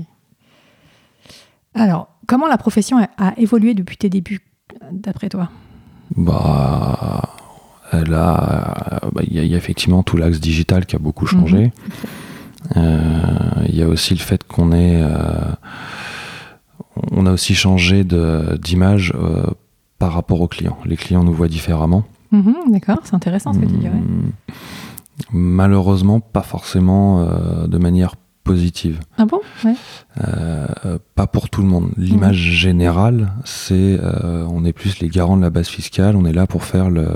[1.74, 4.42] Alors, comment la profession a, a évolué depuis tes débuts,
[4.92, 5.50] d'après toi?
[6.18, 7.30] Bah,
[7.92, 11.00] elle a, bah, il y, a- il y a effectivement tout l'axe digital qui a
[11.00, 11.72] beaucoup changé.
[12.78, 13.10] Euh,
[13.68, 15.52] Il y a aussi le fait qu'on est, euh,
[17.12, 19.46] on a aussi changé d'image euh,
[20.00, 20.78] par rapport aux clients.
[20.86, 22.04] Les clients nous voient différemment.
[22.32, 23.86] Mhm, D'accord, c'est intéressant ce que tu dis.
[23.88, 23.92] ouais.
[23.92, 24.32] Hum,
[25.32, 29.00] Malheureusement, pas forcément euh, de manière positive.
[29.18, 29.40] Ah bon?
[29.64, 29.76] Ouais.
[30.20, 31.92] Euh, euh, pas pour tout le monde.
[31.98, 36.34] L'image générale, c'est euh, on est plus les garants de la base fiscale, on est
[36.34, 37.08] là pour faire le,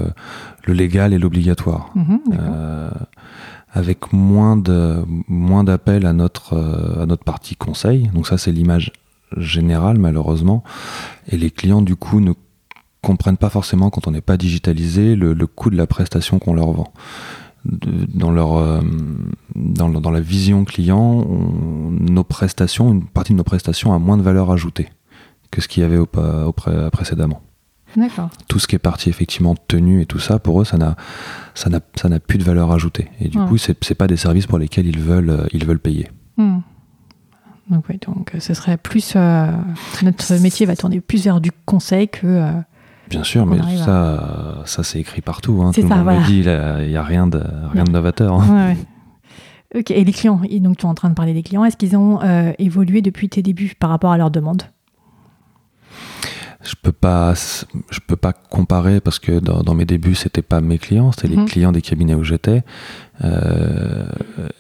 [0.66, 1.92] le légal et l'obligatoire.
[1.96, 2.20] Mhm.
[2.34, 2.90] Euh,
[3.72, 6.56] avec moins de moins d'appels à notre
[7.02, 8.10] à notre partie conseil.
[8.14, 8.94] Donc ça c'est l'image
[9.36, 10.64] générale malheureusement.
[11.30, 12.32] Et les clients du coup ne
[13.02, 16.54] comprennent pas forcément quand on n'est pas digitalisé le, le coût de la prestation qu'on
[16.54, 16.94] leur vend.
[17.66, 18.80] De- dans leur euh,
[19.56, 24.18] dans, dans la vision client, on- nos prestations, une partie de nos prestations a moins
[24.18, 24.90] de valeur ajoutée
[25.52, 26.04] que ce qu'il y avait au,
[26.48, 27.42] au pré- précédemment
[27.98, 28.30] D'accord.
[28.50, 30.96] tout ce qui est parti effectivement tenue et tout ça, pour eux, ça n'a,
[31.56, 33.10] ça n'a, ça n'a plus de valeur ajoutée.
[33.22, 35.80] Et du coup, c'est, c'est pas des services pour lesquels ils veulent, euh, ils veulent
[35.80, 36.10] payer.
[36.38, 36.58] Hmm.
[37.70, 39.50] Donc oui, donc euh, ce serait plus euh,
[40.04, 42.52] notre métier va tourner plus vers du conseil que euh,
[43.10, 45.62] Bien sûr, mais à- ça, ça c'est écrit partout.
[45.64, 46.20] Hein, C'est tout ça, le monde voilà.
[46.22, 46.40] le dit,
[46.86, 47.42] il n'y a rien de,
[47.72, 48.34] rien de novateur.
[48.42, 48.48] hein.
[48.50, 49.80] Ouais, ouais.
[49.82, 51.76] Ok, et les clients, et donc tu es en train de parler des clients, est-ce
[51.78, 54.64] qu'ils ont euh, évolué depuis tes débuts par rapport à leurs demandes
[56.64, 60.62] Je peux pas, je peux pas comparer parce que dans, dans mes débuts, c'était pas
[60.62, 61.40] mes clients, c'était Mhm.
[61.42, 62.64] les clients des cabinets où j'étais.
[63.24, 64.06] Euh,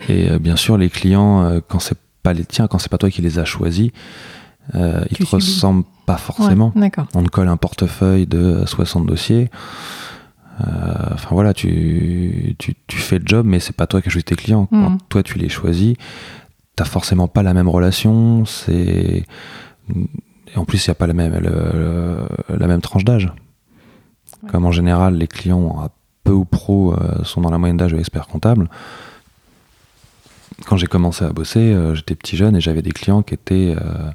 [0.10, 3.10] et euh, bien sûr, les clients, quand c'est pas les tiens, quand c'est pas toi
[3.10, 3.92] qui les as choisis,
[4.76, 5.36] euh, ils te subis.
[5.36, 6.72] ressemblent pas forcément.
[6.76, 9.50] Ouais, on te colle un portefeuille de 60 dossiers.
[10.62, 10.66] Euh,
[11.14, 14.24] Enfin voilà, tu, tu, tu fais le job, mais c'est pas toi qui as choisi
[14.24, 14.68] tes clients.
[14.68, 14.98] Quand Mhm.
[15.10, 15.96] toi tu les choisis,
[16.76, 18.46] t'as forcément pas la même relation.
[18.46, 19.26] C'est
[19.94, 23.26] et en plus il n'y a pas la même le- la même tranche d'âge.
[24.44, 24.50] Ouais.
[24.50, 25.90] Comme en général les clients à
[26.24, 28.70] peu ou pro euh, sont dans la moyenne d'âge de l'expert comptable.
[30.66, 33.76] Quand j'ai commencé à bosser, euh, j'étais petit jeune et j'avais des clients qui étaient
[33.78, 34.10] euh,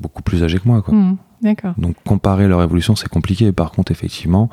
[0.00, 0.80] beaucoup plus âgés que moi.
[0.82, 0.94] Quoi.
[0.94, 1.74] Hmm, D'accord.
[1.76, 3.50] Donc comparer leur évolution, c'est compliqué.
[3.50, 4.48] Par contre, effectivement,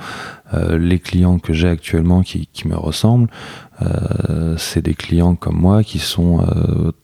[0.54, 3.30] euh, les clients que j'ai actuellement qui, qui me ressemblent,
[4.58, 6.46] c'est des clients comme moi qui sont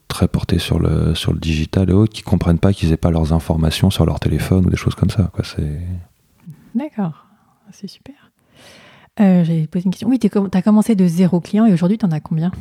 [0.09, 3.11] très portés sur le, sur le digital et autres, qui comprennent pas qu'ils aient pas
[3.11, 5.29] leurs informations sur leur téléphone ou des choses comme ça.
[5.33, 5.45] Quoi.
[5.45, 5.79] C'est...
[6.73, 7.25] D'accord.
[7.71, 8.15] C'est super.
[9.21, 10.09] Euh, J'ai posé une question.
[10.09, 12.51] Oui, tu as commencé de zéro client et aujourd'hui, tu en as combien?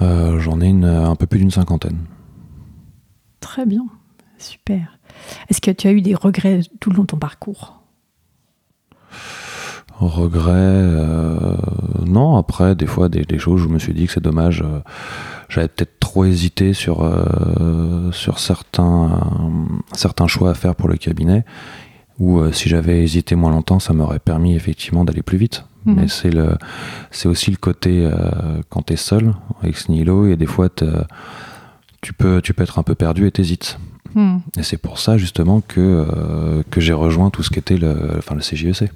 [0.00, 1.98] J'en ai une, un peu plus d'une cinquantaine.
[3.40, 3.86] Très bien.
[4.38, 4.98] Super.
[5.48, 7.80] Est-ce que tu as eu des regrets tout le long de ton parcours?
[9.94, 11.56] Regret, euh,
[12.04, 12.36] non.
[12.36, 14.60] Après, des fois, des, des choses où je me suis dit que c'est dommage.
[14.60, 14.80] euh,
[15.48, 19.20] j'avais peut-être trop hésité sur, euh, sur certains,
[19.92, 21.44] certains choix à faire pour le cabinet.
[22.18, 25.64] Ou euh, si j'avais hésité moins longtemps, ça m'aurait permis effectivement d'aller plus vite.
[25.86, 25.94] Mhm.
[25.96, 26.56] Mais c'est le,
[27.10, 30.68] c'est aussi le côté euh, quand t'es seul avec ce nihilo et des fois
[32.02, 33.78] tu peux, tu peux être un peu perdu et t'hésites.
[34.14, 37.94] Hmm, Et c'est pour ça justement que, euh, que j'ai rejoint tout ce qu'était le,
[38.18, 38.90] enfin, le CJEC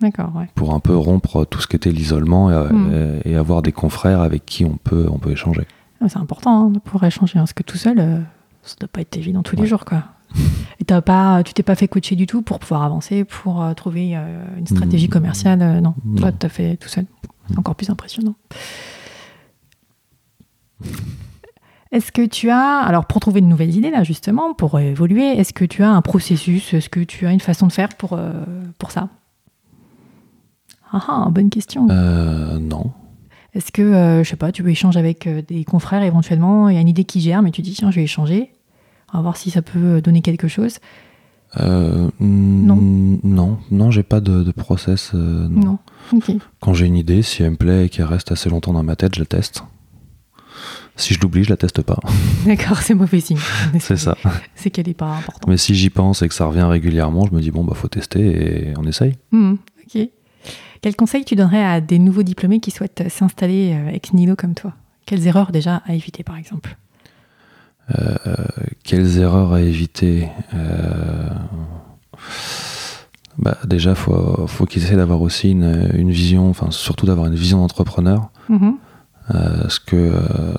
[0.00, 0.48] D'accord, ouais.
[0.54, 3.20] pour un peu rompre tout ce qu'était l'isolement et, Mm.
[3.24, 5.66] et avoir des confrères avec qui on peut, on peut échanger.
[6.02, 8.18] Ah, C'est important hein, de pouvoir échanger, hein, parce que tout seul, euh,
[8.62, 10.02] ça doit pas être évident tous les jours, quoi.
[10.80, 13.72] Et t'as pas, tu t'es pas fait coacher du tout pour pouvoir avancer, pour euh,
[13.74, 15.10] trouver euh, une stratégie Mm.
[15.10, 15.62] commerciale.
[15.62, 16.36] euh, non, toi, Non.
[16.38, 17.06] t'as fait tout seul.
[17.48, 18.34] C'est encore plus impressionnant.
[21.92, 25.52] Est-ce que tu as, alors pour trouver de nouvelles idées là justement, pour évoluer, est-ce
[25.52, 28.32] que tu as un processus, est-ce que tu as une façon de faire pour, euh,
[28.78, 29.08] pour ça?
[30.92, 31.86] Ah ah, bonne question.
[31.90, 32.90] Euh, non.
[33.54, 36.78] Est-ce que, euh, je sais pas, tu veux échanger avec des confrères éventuellement, il y
[36.78, 38.50] a une idée qui germe et tu dis tiens, je vais échanger,
[39.14, 40.78] on va voir si ça peut donner quelque chose.
[41.60, 42.76] Euh, Non.
[42.76, 45.12] mm, Non, non, j'ai pas de, de process.
[45.14, 45.60] euh, non.
[45.62, 45.78] Non.
[46.18, 46.32] Ok.
[46.60, 48.96] Quand j'ai une idée, si elle me plaît et qu'elle reste assez longtemps dans ma
[48.96, 49.62] tête, je la teste.
[50.96, 51.98] Si je l'oublie, je la teste pas.
[52.46, 53.38] D'accord, c'est mauvais signe.
[53.80, 54.16] C'est ça.
[54.54, 55.48] C'est qu'elle n'est pas importante.
[55.48, 57.88] Mais si j'y pense et que ça revient régulièrement, je me dis bon bah faut
[57.88, 59.14] tester et on essaye.
[59.32, 59.54] Hmm,
[59.86, 60.08] ok.
[60.82, 64.54] Quel conseil tu donnerais à des nouveaux diplômés qui souhaitent s'installer euh, ex nihilo comme
[64.54, 64.74] toi?
[65.06, 66.76] Quelles erreurs déjà à éviter par exemple?
[68.82, 71.28] Quelles erreurs à éviter Euh,
[73.38, 77.34] bah, Déjà, faut, faut qu'ils essaient d'avoir aussi une, une vision, enfin surtout d'avoir une
[77.34, 78.74] vision d'entrepreneur, Mhm.
[79.34, 80.54] euh, que euh,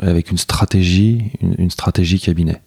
[0.00, 2.62] avec une stratégie, une, une stratégie cabinet.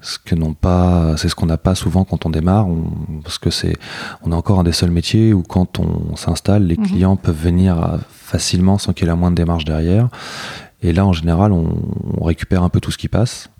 [0.00, 2.90] Ce que n'ont pas, c'est ce qu'on n'a pas souvent quand on démarre, on-
[3.22, 3.74] parce que c'est,
[4.22, 6.86] on a encore un des seuls métiers où quand on s'installe, les Mhm.
[6.86, 10.08] clients peuvent venir euh, facilement sans qu'il y ait la moindre démarche derrière.
[10.84, 11.74] Et là, en général, on,
[12.20, 13.50] on récupère un peu tout ce qui passe,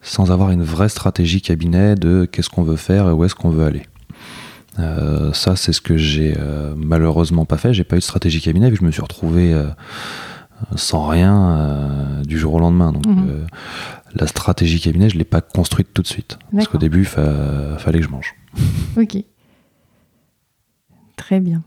[0.00, 3.50] sans avoir une vraie stratégie cabinet de qu'est-ce qu'on veut faire et où est-ce qu'on
[3.50, 3.82] veut aller.
[4.78, 7.72] Euh, ça, c'est ce que j'ai euh, malheureusement pas fait.
[7.72, 9.68] J'ai pas eu de stratégie cabinet, vu que je me suis retrouvé euh,
[10.74, 12.92] sans rien du jour au lendemain.
[12.92, 13.46] Donc, Mhm.
[14.14, 16.38] la stratégie cabinet, je l'ai pas construite tout de suite.
[16.52, 17.06] Parce qu'au début, il
[17.78, 18.34] fallait que je mange.
[18.96, 19.16] Ok.
[21.16, 21.62] Très bien.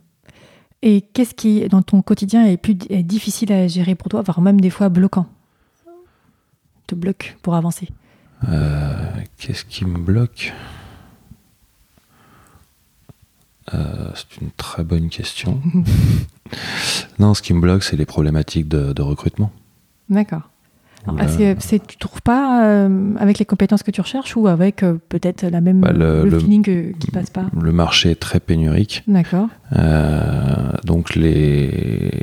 [0.81, 4.39] Et qu'est-ce qui, dans ton quotidien, est plus est difficile à gérer pour toi, voire
[4.41, 5.27] même des fois bloquant
[6.87, 7.89] Te bloque pour avancer?
[8.47, 8.95] Euh,
[9.37, 10.53] Qu'est-ce qui me bloque?
[13.73, 15.61] Euh, C'est une très bonne question.
[17.19, 19.51] non, ce qui me bloque, c'est les problématiques de, de recrutement.
[20.09, 20.49] D'accord.
[21.19, 21.55] Est-ce Voilà.
[21.55, 24.97] que c'est, tu trouves pas euh, avec les compétences que tu recherches ou avec euh,
[25.09, 27.45] peut-être la même Bah, le- le, feeling qui passe pas?
[27.59, 29.03] Le marché est très pénurique.
[29.07, 29.47] D'accord.
[29.75, 32.21] Euh, donc les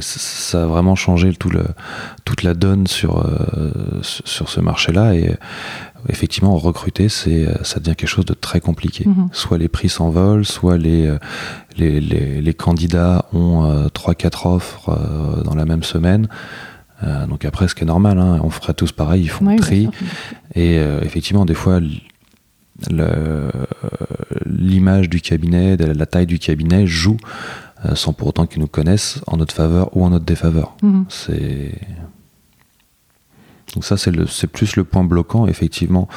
[0.00, 1.62] ça a vraiment changé tout le,
[2.24, 3.24] toute la donne sur,
[4.02, 5.30] sur ce marché-là et
[6.08, 9.04] effectivement recruter c'est ça devient quelque chose de très compliqué.
[9.06, 9.28] Mhm.
[9.32, 11.14] Soit les prix s'envolent, soit les,
[11.78, 14.98] les, les, les candidats ont 3-4 offres
[15.44, 16.28] dans la même semaine.
[17.02, 19.56] Euh, donc après, ce qui est normal, hein, on ferait tous pareil, ils font Oui,
[19.56, 19.88] le tri.
[20.54, 21.80] Et euh, effectivement, des fois,
[24.46, 27.16] l'image du cabinet, la taille du cabinet joue,
[27.84, 30.76] euh, sans pour autant qu'ils nous connaissent, en notre faveur ou en notre défaveur.
[30.82, 31.04] Mhm.
[31.08, 31.72] C'est
[33.74, 36.08] donc ça, c'est plus le point bloquant, effectivement,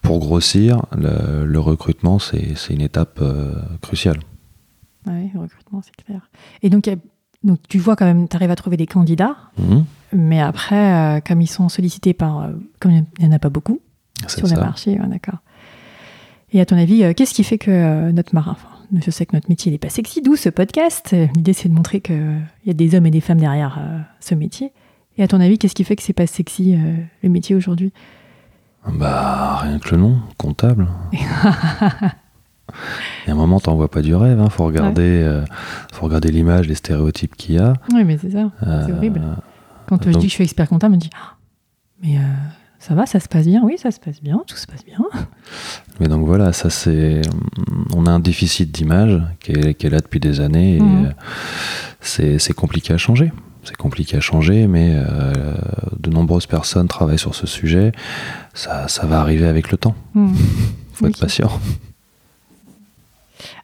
[0.00, 0.80] pour grossir.
[0.96, 4.18] Le, le recrutement, c'est une étape euh, cruciale.
[5.06, 6.30] Ouais, le recrutement, c'est clair.
[6.62, 6.94] Et donc, a-
[7.44, 9.84] donc tu vois quand même, tu arrives à trouver des candidats, Mhm.
[10.12, 12.40] Mais après, euh, comme ils sont sollicités par.
[12.40, 13.80] euh, comme il n'y en a pas beaucoup
[14.26, 14.60] C'est sur le ça.
[14.60, 15.38] marché, ouais, d'accord.
[16.52, 18.52] Et à ton avis, euh, qu'est-ce qui fait que notre marin.
[18.52, 18.68] Enfin,
[19.04, 21.14] je sais que notre métier n'est pas sexy, d'où ce podcast.
[21.34, 23.80] L'idée, c'est de montrer qu'il y a des hommes et des femmes derrière
[24.20, 24.72] ce métier.
[25.16, 26.76] Et à ton avis, qu'est-ce qui fait que c'est pas sexy
[27.22, 27.92] le métier aujourd'hui?
[28.86, 30.88] Bah, rien que le nom, comptable.
[33.24, 34.40] Il y a un moment, t'en vois pas du rêve.
[34.40, 34.48] Hein.
[34.50, 35.44] Faut regarder, euh,
[35.92, 37.74] faut regarder l'image, les stéréotypes qu'il y a.
[37.92, 38.50] Oui, mais c'est ça.
[38.66, 39.20] Euh, horrible.
[39.88, 41.36] Quand euh, je dis que je suis expert comptable, on me dit Ah,
[42.02, 42.20] Mais euh,
[42.78, 44.98] ça va, ça se passe bien Oui, ça se passe bien, tout se passe bien.
[46.00, 47.22] Mais donc voilà, ça c'est,
[47.94, 51.12] on a un déficit d'image qui est, qui est là depuis des années et Mhm.
[52.20, 53.32] euh, c'est compliqué à changer.
[53.64, 55.54] C'est compliqué à changer, mais euh,
[56.00, 57.92] de nombreuses personnes travaillent sur ce sujet.
[58.54, 59.94] Ça, ça va arriver avec le temps.
[60.14, 60.34] Hmm.
[60.94, 61.48] Faut être patient.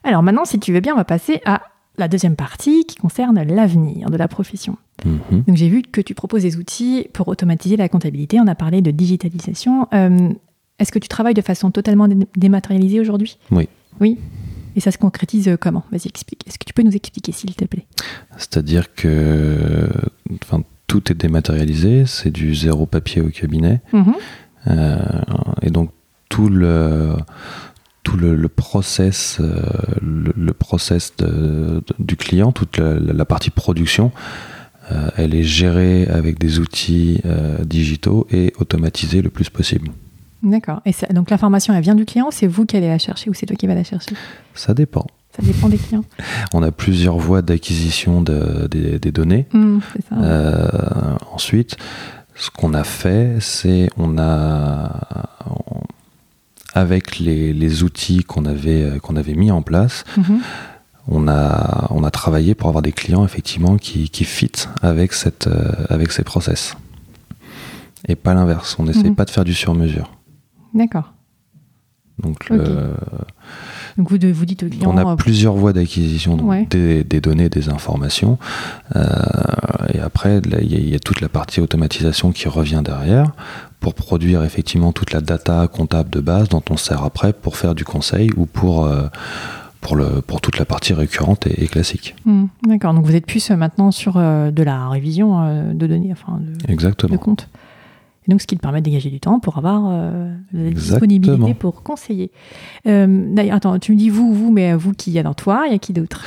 [0.05, 1.63] Alors maintenant, si tu veux bien, on va passer à
[1.99, 4.77] la deuxième partie qui concerne l'avenir de la profession.
[5.05, 5.43] Mhm.
[5.47, 8.39] Donc j'ai vu que tu proposes des outils pour automatiser la comptabilité.
[8.39, 9.87] On a parlé de digitalisation.
[9.93, 10.29] Euh,
[10.79, 13.37] Est-ce que tu travailles de façon totalement dé- dématérialisée aujourd'hui?
[13.51, 13.67] Oui.
[13.99, 14.17] Oui?
[14.75, 15.83] Et ça se concrétise euh, comment?
[15.91, 16.47] Vas-y, explique.
[16.47, 17.85] Est-ce que tu peux nous expliquer, s'il te plaît?
[18.37, 19.89] C'est-à-dire que,
[20.43, 22.05] enfin, tout est dématérialisé.
[22.05, 23.81] C'est du zéro papier au cabinet.
[23.93, 24.13] Mhm.
[24.67, 24.97] Euh,
[25.61, 25.89] et donc
[26.29, 27.15] tout le
[28.03, 29.61] tout le, le process euh,
[30.01, 34.11] le, le process de- de- du client toute la, la partie production
[34.91, 39.89] euh, elle est gérée avec des outils euh, digitaux et automatisée le plus possible
[40.41, 40.81] D'accord.
[40.85, 43.33] Et ça- donc l'information, elle vient du client c'est vous qui allez la chercher ou
[43.33, 44.11] c'est toi qui vas la chercher?
[44.55, 46.05] Ça dépend Ça dépend des clients.
[46.53, 49.47] on a plusieurs voies d'acquisition de- des, des données
[50.09, 50.15] ça.
[50.15, 50.69] Euh,
[51.33, 51.75] ensuite,
[52.35, 55.27] ce qu'on a fait, c'est on a
[56.79, 60.39] avec les, les outils qu'on avait euh, qu'on avait mis en place, Mhm.
[61.07, 65.47] on a on a travaillé pour avoir des clients effectivement qui qui fit avec cette
[65.47, 66.75] euh, avec ces process
[68.07, 68.75] et pas l'inverse.
[68.79, 69.15] On n'essaie Mhm.
[69.15, 70.09] pas de faire du sur-mesure.
[70.73, 71.13] D'accord.
[72.23, 72.93] Donc le-
[73.97, 74.91] Donc vous, de- vous dites au client.
[74.93, 76.65] on a euh, plusieurs voies d'acquisition Ouais.
[76.69, 78.37] des, des données, des informations.
[78.95, 79.05] Euh,
[79.93, 83.31] et après, y, il y a toute la partie automatisation qui revient derrière
[83.79, 87.75] pour produire effectivement toute la data comptable de base dont on sert après pour faire
[87.75, 89.07] du conseil ou pour, euh,
[89.81, 92.15] pour, le, pour toute la partie récurrente et, et classique.
[92.25, 92.93] hmm, D'accord.
[92.93, 96.39] Donc vous êtes plus euh, maintenant sur euh, de la révision euh, de données, enfin
[96.41, 97.17] de, de Exactement.
[97.17, 97.47] comptes.
[98.29, 101.81] Donc ce qui te permet de dégager du temps pour avoir euh, la disponibilité pour
[101.83, 102.31] conseiller.
[102.87, 105.63] Euh, D'ailleurs, attends, tu me dis vous, vous, mais vous qui y a dans toi,
[105.65, 106.23] il y a qui d'autre?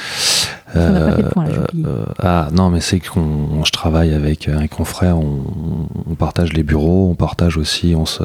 [0.75, 1.85] Oublié.
[1.87, 5.43] Euh, ah non, mais c'est qu'on je travaille avec un confrère, on,
[6.11, 8.23] on partage les bureaux, on partage aussi, on se,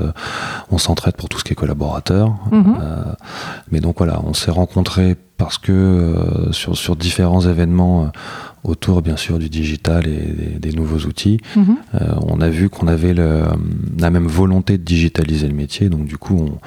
[0.71, 2.35] on s'entraide pour tout ce qui est collaborateur.
[2.51, 2.77] Mhm.
[2.81, 3.03] Euh,
[3.71, 8.07] mais donc voilà, on s'est rencontrés parce que euh, sur, sur différents événements euh,
[8.63, 11.77] autour bien sûr du digital et des, des nouveaux outils, Mhm.
[11.95, 13.45] euh, on a vu qu'on avait le-
[13.99, 15.89] la même volonté de digitaliser le métier.
[15.89, 16.57] Donc du coup, on,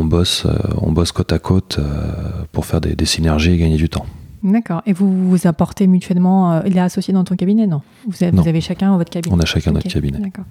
[0.00, 2.12] on bosse, euh, on bosse côte à côte euh,
[2.52, 4.06] pour faire des, des synergies et gagner du temps.
[4.42, 4.82] D'accord.
[4.86, 6.52] Et vous vous apportez mutuellement.
[6.52, 8.42] euh, il est associé dans ton cabinet, non vous avez, Non.
[8.42, 9.34] vous avez chacun votre cabinet.
[9.34, 10.18] On a chacun notre cabinet.
[10.18, 10.44] D'accord.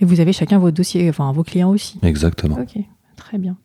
[0.00, 1.98] Et vous avez chacun vos dossiers, enfin vos clients aussi.
[2.02, 2.56] Exactement.
[2.60, 2.82] Ok,
[3.16, 3.56] très bien.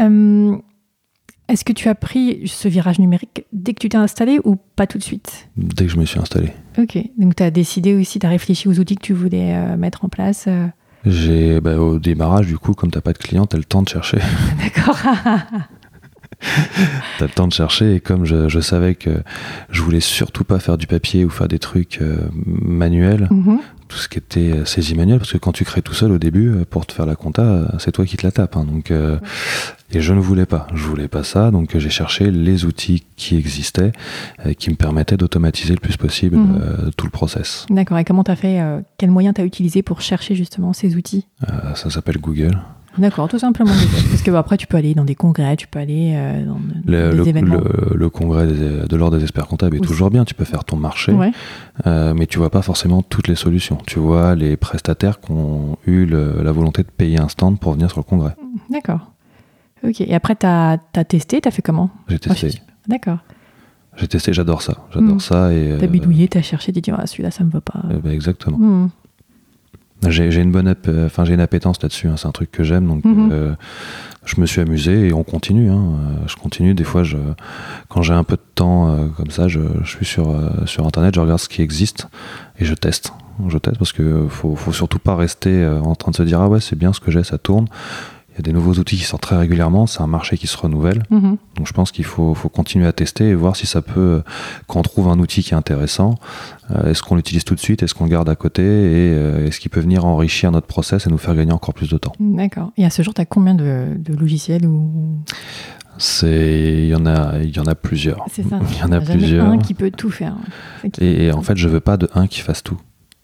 [0.00, 0.56] Euh,
[1.48, 4.86] Est-ce que tu as pris ce virage numérique dès que tu t'es installé ou pas
[4.86, 5.48] tout de suite?
[5.56, 6.52] Dès que je me suis installé.
[6.78, 9.76] Ok, donc tu as décidé aussi, tu as réfléchi aux outils que tu voulais euh,
[9.76, 10.44] mettre en place.
[10.46, 10.66] euh.
[11.06, 13.88] J'ai bah, au démarrage du coup, comme t'as pas de client, t'as le temps de
[13.88, 14.18] chercher.
[14.62, 14.98] D'accord.
[17.18, 19.10] T'as le temps de chercher et comme je, je, savais que
[19.70, 23.58] je voulais surtout pas faire du papier ou faire des trucs euh, manuels, Mhm.
[23.88, 26.18] tout ce qui était euh, saisie manuelle, parce que quand tu crées tout seul au
[26.18, 28.56] début euh, pour te faire la compta, c'est toi qui te la tapes.
[28.56, 29.18] hein, donc, euh,
[29.92, 33.36] et je ne voulais pas, je voulais pas ça, donc j'ai cherché les outils qui
[33.36, 33.92] existaient,
[34.58, 36.90] qui me permettaient d'automatiser le plus possible Mhm.
[36.96, 37.64] tout le process.
[37.70, 37.98] D'accord.
[37.98, 41.26] Et comment t'as fait euh, Quel moyen t'as utilisé pour chercher justement ces outils?
[41.74, 42.58] Ça s'appelle Google.
[42.98, 43.70] D'accord, tout simplement.
[44.10, 46.58] Parce que bah, après, tu peux aller dans des congrès, tu peux aller euh, dans,
[46.86, 47.56] Le, des le- événements.
[47.60, 49.86] le- le congrès des- de l'ordre des experts comptables est Oui.
[49.86, 51.30] toujours bien, tu peux faire ton marché, Ouais.
[51.86, 53.78] euh, mais tu vois pas forcément toutes les solutions.
[53.86, 57.72] Tu vois les prestataires qui ont eu le- la volonté de payer un stand pour
[57.72, 58.34] venir sur le congrès.
[58.70, 59.12] D'accord.
[59.84, 60.00] Ok.
[60.00, 61.90] Et après, t'as as testé, t'as fait comment?
[62.08, 62.50] J'ai testé,
[62.88, 63.18] D'accord.
[63.96, 65.20] j'ai testé, j'adore ça, j'adore Mm.
[65.20, 67.82] ça et T'as euh, bidouillé, t'as cherché, t'as dit ah, celui-là, ça me va pas.
[67.90, 68.58] euh, bah, exactement.
[68.58, 68.88] Hmm.
[70.06, 72.06] J'ai j'ai une bonne, app- euh, enfin j'ai une appétence là-dessus.
[72.08, 73.30] hein, c'est un truc que j'aime, donc Mhm.
[73.32, 73.54] euh,
[74.24, 75.70] je me suis amusé et on continue.
[75.70, 76.74] hein, euh, je continue.
[76.74, 77.16] Des fois, je,
[77.88, 80.86] quand j'ai un peu de temps euh, comme ça, je, je suis sur euh, sur
[80.86, 82.06] internet, je regarde ce qui existe
[82.58, 83.12] et je teste.
[83.48, 86.40] Je teste parce que faut, faut surtout pas rester euh, en train de se dire
[86.40, 87.66] ah ouais c'est bien ce que j'ai, ça tourne.
[88.38, 89.86] Y a des nouveaux outils qui sortent très régulièrement.
[89.86, 91.02] C'est un marché qui se renouvelle.
[91.10, 91.36] Mhm.
[91.56, 94.20] Donc je pense qu'il faut, faut continuer à tester et voir si ça peut, euh,
[94.66, 96.14] quand on trouve un outil qui est intéressant,
[96.70, 99.46] euh, est-ce qu'on l'utilise tout de suite, est-ce qu'on le garde à côté et euh,
[99.46, 102.12] est-ce qu'il peut venir enrichir notre process et nous faire gagner encore plus de temps.
[102.20, 102.70] D'accord.
[102.76, 105.18] Et à ce jour, t'as combien de, de logiciels ou
[105.98, 108.24] C'est, il y en a, il y en a plusieurs.
[108.30, 108.60] C'est ça.
[108.72, 109.46] Il y en a plusieurs.
[109.46, 110.36] un qui peut tout faire.
[110.92, 112.78] Qui- Et, et en fait, je veux pas de un qui fasse tout,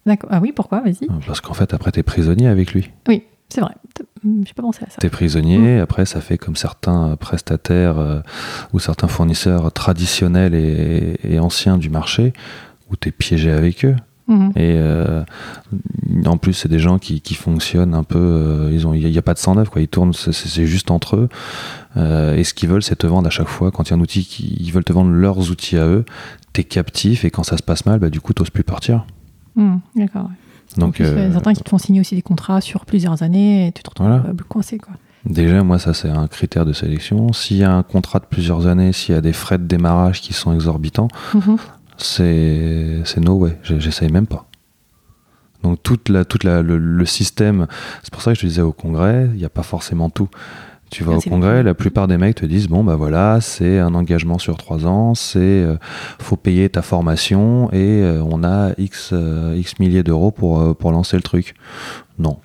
[0.07, 0.29] D'accord.
[0.33, 0.81] Ah oui, pourquoi?
[0.81, 1.07] Vas-y.
[1.27, 2.91] parce qu'en fait après t'es prisonnier avec lui.
[3.09, 3.23] Oui,
[3.55, 3.75] c'est vrai.
[4.45, 4.97] J'ai pas pensé à ça.
[4.99, 5.79] T'es prisonnier.
[5.79, 8.21] Après, ça fait comme certains prestataires euh,
[8.73, 12.33] ou certains fournisseurs traditionnels et, et anciens du marché
[12.91, 13.95] où t'es piégé avec eux.
[14.27, 14.51] Mhm.
[14.57, 15.23] Et euh,
[16.27, 18.19] en plus, c'est des gens qui, qui fonctionnent un peu.
[18.19, 19.83] euh, ils ont, il n'y a, pas de sang neuf, quoi.
[19.83, 21.29] Ils tournent, c'est- juste entre eux.
[21.97, 23.71] Euh, et ce qu'ils veulent, c'est te vendre à chaque fois.
[23.71, 24.23] Quand il y a un outil,
[24.59, 26.05] ils veulent te vendre leurs outils à eux.
[26.53, 29.05] T'es captif et quand ça se passe mal, bah, du coup, t'oses plus partir.
[29.55, 29.81] Mhm.
[29.95, 30.25] D'accord.
[30.25, 30.44] ouais.
[30.77, 33.73] Donc, plus, euh, certains qui te font signer aussi des contrats sur plusieurs années et
[33.73, 34.25] tu te retrouves Voilà.
[34.49, 34.79] coincé.
[34.79, 34.95] Quoi.
[35.25, 37.33] déjà, moi, ça, c'est un critère de sélection.
[37.33, 40.21] S'il y a un contrat de plusieurs années, s'il y a des frais de démarrage
[40.21, 41.57] qui sont exorbitants, Mhm.
[41.97, 43.59] c'est c'est no way.
[43.63, 44.47] J'essaye même pas.
[45.63, 47.67] Donc toute la, toute la, le, le système,
[48.03, 50.29] c'est pour ça que je te disais au congrès, il n'y a pas forcément tout.
[50.91, 53.79] Tu vas Ah, au congrès, la plupart des mecs te disent bon bah voilà, c'est
[53.79, 55.77] un engagement sur trois ans, c'est euh,
[56.21, 60.75] faut payer ta formation et euh, on a x euh, x milliers d'euros pour euh,
[60.75, 61.55] pour lancer le truc.
[62.19, 62.39] Non,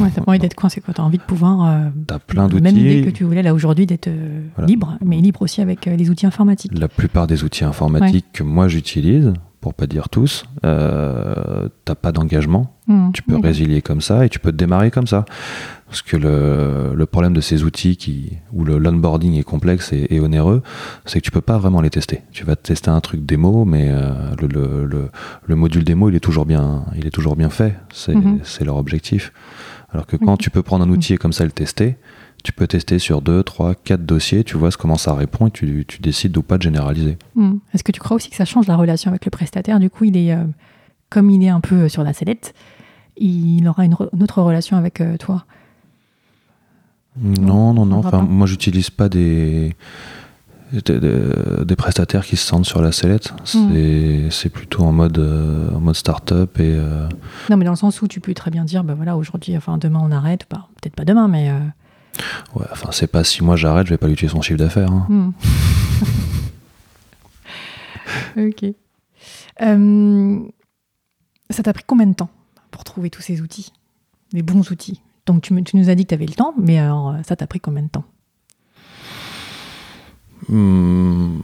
[0.00, 0.80] Ouais, t'as pas envie d'être coincé.
[0.94, 1.82] T'as envie de pouvoir.
[2.06, 3.12] t'as plein la même idée que d'outils.
[3.18, 4.08] tu voulais là aujourd'hui d'être
[4.56, 4.66] Voilà.
[4.66, 6.72] libre, mais libre aussi avec les outils informatiques.
[6.78, 12.12] La plupart des outils informatiques que moi j'utilise, pour pas dire tous, euh, t'as pas
[12.12, 12.74] d'engagement.
[12.86, 13.12] Mhm.
[13.12, 13.44] Tu peux D'accord.
[13.44, 15.24] résilier comme ça et tu peux te démarrer comme ça.
[15.86, 20.06] Parce que le, le problème de ces outils qui, où le l'onboarding est complexe et,
[20.10, 20.62] et onéreux,
[21.04, 22.22] c'est que tu peux pas vraiment les tester.
[22.32, 25.08] Tu vas tester un truc démo, mais euh, le, le, le,
[25.46, 27.76] le module démo, il est toujours bien, il est toujours bien fait.
[27.92, 29.32] C'est c'est leur objectif.
[29.92, 31.96] Alors que quand tu peux prendre un outil et comme ça le tester,
[32.42, 35.84] tu peux tester sur 2, 3, 4 dossiers, tu vois comment ça répond et tu,
[35.86, 37.18] tu décides ou pas de généraliser.
[37.34, 37.60] Mhm.
[37.74, 39.78] Est-ce que tu crois aussi que ça change la relation avec le prestataire?
[39.80, 40.44] Du coup, il est, euh,
[41.10, 42.54] comme il est un peu euh, sur la sellette,
[43.16, 45.44] il aura une, re- une autre relation avec euh, toi?
[47.20, 47.98] Non, non, non.
[47.98, 48.22] Enfin, pas.
[48.22, 49.74] moi, j'utilise pas des,
[50.72, 53.34] des, prestataires qui se sentent sur la sellette.
[53.44, 56.78] C'est c'est plutôt en mode, euh, en mode start-up et
[57.50, 59.76] Non, mais dans le sens où tu peux très bien dire, bah voilà, aujourd'hui, enfin
[59.76, 61.50] demain on arrête, bah, peut-être pas demain, mais
[62.54, 64.90] ouais, enfin, c'est pas si moi j'arrête, je vais pas lui tuer son chiffre d'affaires.
[64.92, 65.06] hein.
[65.08, 65.30] Hmm.
[68.48, 68.64] ok.
[69.62, 70.40] Euh,
[71.50, 72.30] ça t'a pris combien de temps
[72.70, 73.72] pour trouver tous ces outils?
[74.32, 75.00] Les bons outils?
[75.26, 77.18] Donc tu, me- tu nous as dit que tu avais le temps, mais alors euh,
[77.26, 78.04] ça t'a pris combien de temps?
[80.48, 81.38] Hmm,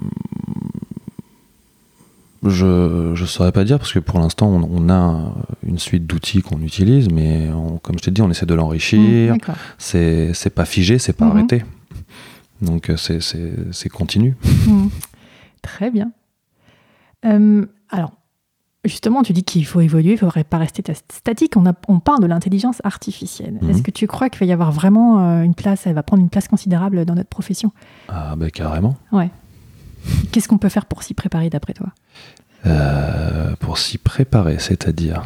[2.48, 5.32] Je je saurais pas dire parce que pour l'instant on, on a
[5.66, 9.32] une suite d'outils qu'on utilise, mais on- comme je t'ai dit, on essaie de l'enrichir.
[9.34, 9.56] D'accord.
[9.78, 11.30] C'est pas figé, c'est pas Mhm.
[11.32, 11.64] arrêté.
[12.62, 14.34] Donc euh, c'est- continu.
[14.66, 14.88] Hmm.
[15.62, 16.12] Très bien.
[17.24, 18.12] Euh, alors,
[18.84, 21.56] justement, tu dis qu'il faut évoluer, il ne faudrait pas rester ta- statique.
[21.56, 23.58] On, a- on parle de l'intelligence artificielle.
[23.60, 23.70] Mhm.
[23.70, 26.22] Est-ce que tu crois qu'il va y avoir vraiment euh, une place, elle va prendre
[26.22, 27.72] une place considérable dans notre profession?
[28.08, 28.96] Ah bah carrément.
[30.30, 31.88] Qu'est-ce qu'on peut faire pour s'y préparer d'après toi?
[32.66, 35.22] Euh, pour s'y préparer, c'est-à-dire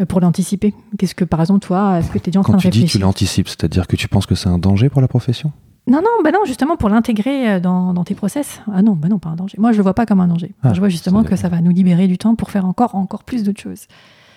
[0.00, 2.52] Euh, Pour l'anticiper Qu'est-ce que, par exemple, toi, est-ce que tu es déjà en quand
[2.52, 4.88] train de tu dis tu réfléchir l'anticipes, c'est-à-dire que tu penses que c'est un danger
[4.88, 5.52] pour la profession?
[5.86, 8.60] Non, non, bah non, justement, pour l'intégrer euh, dans, dans tes process.
[8.72, 9.56] Ah non, bah non, pas un danger.
[9.60, 10.52] Moi, je le vois pas comme un danger.
[10.62, 13.22] Ah, je vois justement que ça va nous libérer du temps pour faire encore, encore
[13.22, 13.86] plus d'autres choses.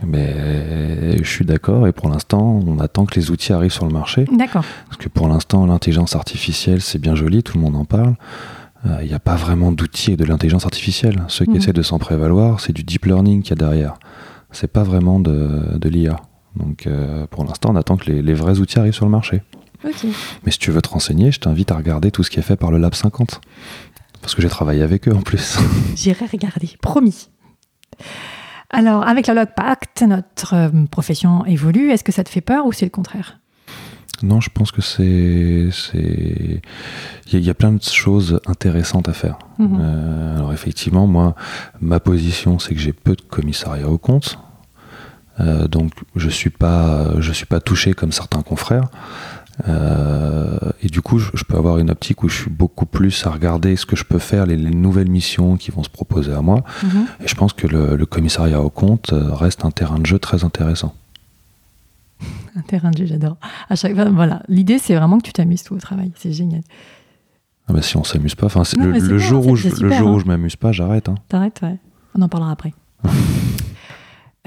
[0.05, 3.91] Mais je suis d'accord et pour l'instant, on attend que les outils arrivent sur le
[3.93, 4.25] marché.
[4.31, 4.63] D'accord.
[4.87, 8.13] Parce que pour l'instant, l'intelligence artificielle, c'est bien joli, tout le monde en parle.
[8.85, 11.23] Euh, Il n'y a pas vraiment d'outils de l'intelligence artificielle.
[11.27, 11.57] Ceux qui Mhm.
[11.57, 13.95] essaient de s'en prévaloir, c'est du deep learning qu'il y a derrière.
[14.51, 16.17] C'est pas vraiment de, de l'IA.
[16.55, 19.41] Donc euh, pour l'instant, on attend que les, les vrais outils arrivent sur le marché.
[20.43, 22.55] Mais si tu veux te renseigner, je t'invite à regarder tout ce qui est fait
[22.55, 23.41] par le Lab 50.
[24.21, 25.57] Parce que j'ai travaillé avec eux en plus.
[25.95, 27.29] J'irai regarder, promis.
[28.69, 31.91] Alors, avec la Log Pact, notre euh, profession évolue.
[31.91, 33.39] Est-ce que ça te fait peur ou c'est le contraire?
[34.23, 35.69] Non, je pense que c'est.
[35.93, 39.37] Il y, a- il y a plein de choses intéressantes à faire.
[39.59, 39.77] Mhm.
[39.79, 41.35] Euh, alors effectivement, moi,
[41.81, 44.39] ma position, c'est que j'ai peu de commissariat au compte.
[45.39, 48.85] Euh, donc je suis pas, je suis pas touché comme certains confrères.
[49.67, 53.25] Euh, et du coup, je, je peux avoir une optique où je suis beaucoup plus
[53.25, 56.31] à regarder ce que je peux faire, les, les nouvelles missions qui vont se proposer
[56.33, 56.63] à moi.
[56.83, 57.05] Mhm.
[57.23, 60.43] Et je pense que le, le commissariat au compte reste un terrain de jeu très
[60.43, 60.93] intéressant.
[62.55, 63.37] Un terrain de jeu, j'adore.
[63.69, 64.41] À chaque fois, voilà.
[64.47, 66.11] L'idée, c'est vraiment que tu t'amuses toi au travail.
[66.15, 66.61] C'est génial.
[67.67, 70.07] Ah bah, si on s'amuse pas, enfin le, jour où je, c'est le super, jour
[70.09, 70.13] hein.
[70.13, 71.09] où je m'amuse pas, j'arrête.
[71.09, 71.15] hein.
[71.27, 71.77] T'arrêtes, ouais.
[72.15, 72.73] On en parlera après.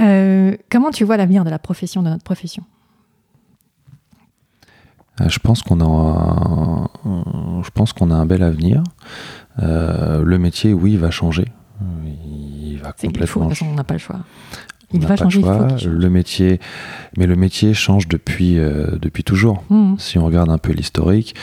[0.01, 2.63] Euh, comment tu vois l'avenir de la profession, de notre profession?
[5.21, 6.89] Euh, Je pense qu'on a, un,
[7.63, 8.83] je pense qu'on a un bel avenir.
[9.59, 11.53] Euh, le métier, oui, va changer.
[12.25, 14.21] Il va qu'il faut, de complètement toute façon, on n'a pas le choix.
[14.93, 15.89] Il va changer, il faut.
[15.89, 16.61] Le métier,
[17.17, 19.63] mais le métier change depuis, euh, depuis toujours.
[19.71, 19.97] Mhm.
[19.99, 21.35] Si on regarde un peu l'historique,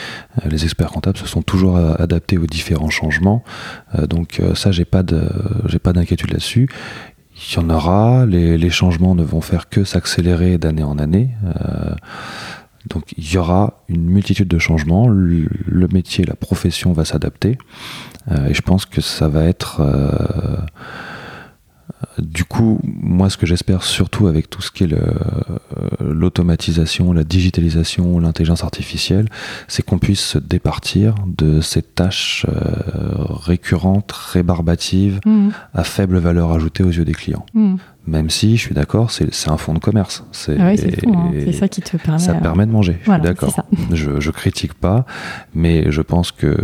[0.44, 3.42] euh, les experts comptables se sont toujours euh, adaptés aux différents changements.
[3.94, 5.28] Euh, donc ça, j'ai pas de,
[5.66, 6.68] j'ai pas d'inquiétude là-dessus.
[7.50, 8.26] Il y en aura.
[8.26, 11.30] Les, les changements ne vont faire que s'accélérer d'année en année.
[11.44, 11.94] Euh,
[12.88, 15.08] donc il y aura une multitude de changements.
[15.08, 17.58] Le, le métier, la profession va s'adapter.
[18.30, 20.58] Euh, et je pense que ça va être euh,
[22.18, 24.98] du coup, moi, ce que j'espère surtout avec tout ce qui est euh,
[26.00, 29.28] l'automatisation, la digitalisation, l'intelligence artificielle,
[29.66, 35.50] c'est qu'on puisse se départir de ces tâches euh, récurrentes, rébarbatives, Mhm.
[35.74, 37.46] à faible valeur ajoutée aux yeux des clients.
[37.54, 37.78] Mhm.
[38.06, 40.24] Même si, je suis d'accord, c'est un fonds de commerce.
[40.32, 41.30] C'est Ah oui, hein.
[41.44, 42.18] C'est ça qui te permet.
[42.18, 43.64] ça euh, permet de manger, je voilà, suis d'accord.
[43.92, 45.04] je critique pas,
[45.54, 46.56] mais je pense que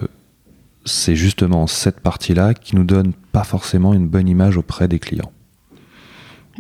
[0.84, 5.32] c'est justement cette partie-là qui nous donne pas forcément une bonne image auprès des clients.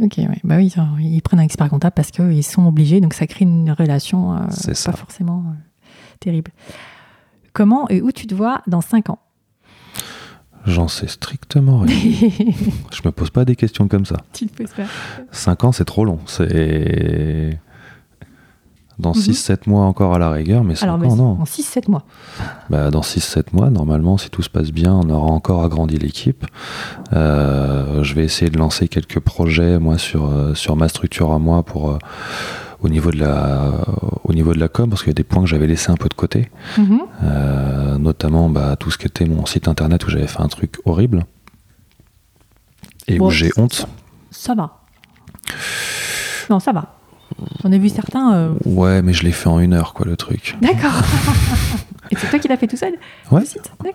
[0.02, 0.40] Ok, ouais.
[0.42, 3.70] bah oui, ils prennent un expert comptable parce qu'ils sont obligés, donc ça crée une
[3.70, 4.92] relation euh, pas ça.
[4.92, 5.86] forcément euh,
[6.18, 6.50] terrible.
[7.52, 9.20] Comment et où tu te vois dans 5 ans?
[10.66, 11.94] J'en sais strictement rien.
[12.90, 14.16] Je me pose pas des questions comme ça.
[14.32, 14.86] Tu te poses pas
[15.30, 16.18] 5 ans, c'est trop long.
[16.26, 17.58] C'est.
[18.98, 19.20] Dans Mhm.
[19.22, 21.38] 6-7 mois encore à la rigueur, mais 5 Alors, ans, non.
[21.40, 22.04] en 6-7 mois.
[22.70, 26.46] Bah, dans 6-7 mois, normalement, si tout se passe bien, on aura encore agrandi l'équipe.
[27.12, 31.40] Euh, je vais essayer de lancer quelques projets, moi, sur, euh, sur ma structure à
[31.40, 31.98] moi, pour, euh,
[32.82, 33.72] au, niveau de la,
[34.22, 35.96] au niveau de la com, parce qu'il y a des points que j'avais laissés un
[35.96, 36.50] peu de côté.
[36.78, 37.00] Mhm.
[37.24, 40.76] Euh, notamment bah, tout ce qui était mon site internet où j'avais fait un truc
[40.84, 41.24] horrible.
[43.08, 43.86] Et Bon, où j'ai honte.
[44.30, 44.78] Ça va.
[46.48, 46.94] Non, ça va.
[47.62, 48.34] J'en ai vu certains.
[48.34, 50.56] euh, Ouais, mais je l'ai fait en une heure, quoi, le truc.
[50.60, 50.92] D'accord.
[52.10, 52.92] et c'est toi qui l'as fait tout seul
[53.30, 53.42] Ouais.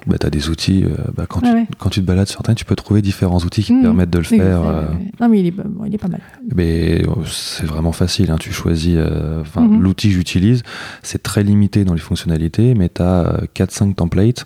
[0.08, 1.66] Bah, t'as des outils, euh, bah, quand, tu, ouais.
[1.78, 4.18] quand tu te balades sur Internet, tu peux trouver différents outils qui te permettent de
[4.18, 4.62] le faire.
[4.68, 4.86] euh.
[5.22, 6.22] Non, mais il est, bon, il est pas mal.
[6.56, 8.32] Mais euh, c'est vraiment facile.
[8.32, 8.38] hein.
[8.40, 8.96] Tu choisis.
[8.98, 9.82] euh, Mhm.
[9.82, 10.64] L'outil que j'utilise,
[11.04, 14.46] c'est très limité dans les fonctionnalités, mais tu as 4-5 templates.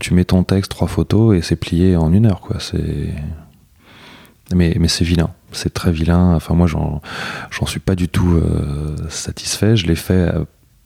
[0.00, 2.40] tu mets ton texte, trois photos et c'est plié en une heure.
[2.40, 2.56] Quoi.
[2.60, 3.12] C'est...
[4.54, 5.30] Mais, mais c'est vilain.
[5.52, 6.34] C'est très vilain.
[6.34, 7.00] Enfin, moi, j'en,
[7.50, 9.76] j'en suis pas du tout euh, satisfait.
[9.76, 10.44] Je l'ai fait euh,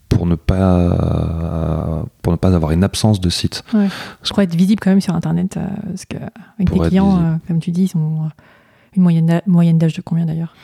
[0.08, 3.62] pour ne pas pour ne pas avoir une absence de site.
[3.74, 3.88] Ouais.
[4.22, 6.16] Je crois être visible quand même sur Internet, euh, parce que
[6.58, 8.28] avec tes clients, euh, comme tu dis, ils ont euh,
[8.96, 9.02] une
[9.46, 10.54] moyenne d'âge de combien d'ailleurs?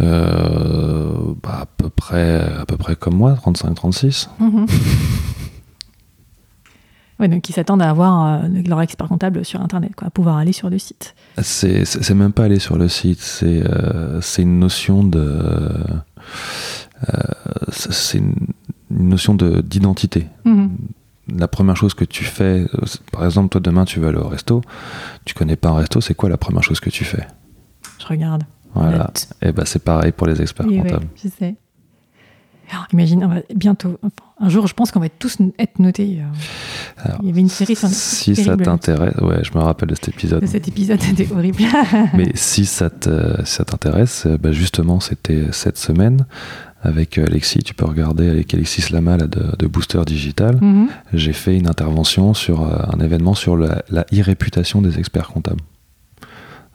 [0.00, 4.28] Euh, bah, à peu près à peu près comme moi, 35-36.
[7.20, 10.36] Ouais, donc ils s'attendent à avoir euh, leur expert comptable sur Internet, quoi, à pouvoir
[10.36, 11.14] aller sur le site.
[11.40, 11.84] C'est,
[12.14, 15.18] même pas aller sur le site, c'est, euh, une notion de.
[17.08, 17.16] euh,
[17.70, 18.34] c'est une,
[18.90, 20.26] une notion de, d'identité.
[20.44, 20.70] Mhm.
[21.38, 22.66] La première chose que tu fais,
[23.10, 24.60] par exemple, toi demain tu vas aller au resto,
[25.24, 27.26] tu connais pas un resto, c'est quoi la première chose que tu fais?
[27.98, 28.42] Je regarde.
[28.74, 29.10] Voilà.
[29.40, 31.06] Et ben c'est pareil pour les experts Et ouais, comptables.
[31.22, 31.54] je sais.
[32.70, 33.98] Alors, imagine, on va bientôt,
[34.40, 36.18] un jour, je pense qu'on va tous être notés.
[36.20, 37.02] euh.
[37.04, 39.94] Alors, Il y avait une série sur Si ça t'intéresse, ouais, je me rappelle de
[39.94, 40.40] cet épisode.
[40.42, 41.62] de cet épisode, c'était horrible.
[42.14, 46.26] Mais si ça, t'intéresse, euh, bah justement, c'était cette semaine
[46.82, 47.60] avec Alexis.
[47.60, 50.58] Tu peux regarder avec Alexis Lama là, de, de Booster Digital.
[50.60, 50.88] Mhm.
[51.12, 55.60] J'ai fait une intervention sur euh, un événement sur la, la e-réputation des experts comptables.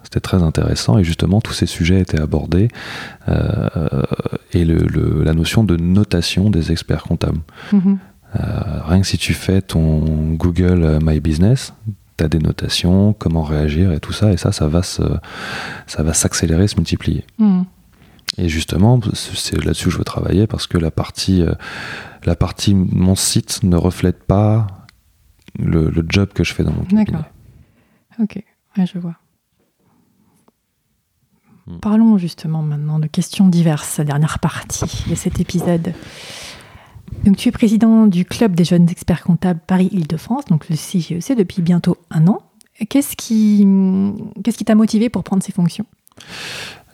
[0.10, 2.70] C'était très intéressant et justement tous ces sujets étaient abordés
[3.28, 3.70] euh,
[4.54, 7.42] et le, la notion de notation des experts comptables.
[7.72, 8.00] Mhm.
[8.36, 11.74] Euh, rien que si tu fais ton Google My Business,
[12.18, 15.04] tu as des notations, comment réagir et tout ça, et ça, ça va, se,
[15.86, 17.24] ça va s'accélérer, se multiplier.
[17.38, 17.66] Mhm.
[18.40, 21.54] Et justement, c'est là-dessus que je veux travailler parce que la partie, euh,
[22.26, 24.66] la partie mon site ne reflète pas
[25.60, 27.06] le, le job que je fais dans mon cabinet.
[27.06, 27.26] D'accord.
[28.20, 28.44] Ok,
[28.76, 29.16] ouais, je vois.
[31.70, 31.78] Hmm.
[31.82, 35.94] Parlons justement maintenant de questions diverses, la dernière partie de cet épisode.
[37.26, 41.62] Donc, tu es président du Club des jeunes experts comptables Paris-Île-de-France, donc le CGEC, depuis
[41.62, 42.42] bientôt un an.
[42.90, 43.68] Qu'est-ce qui
[44.44, 45.86] qu'est-ce qui t'a motivé pour prendre ces fonctions?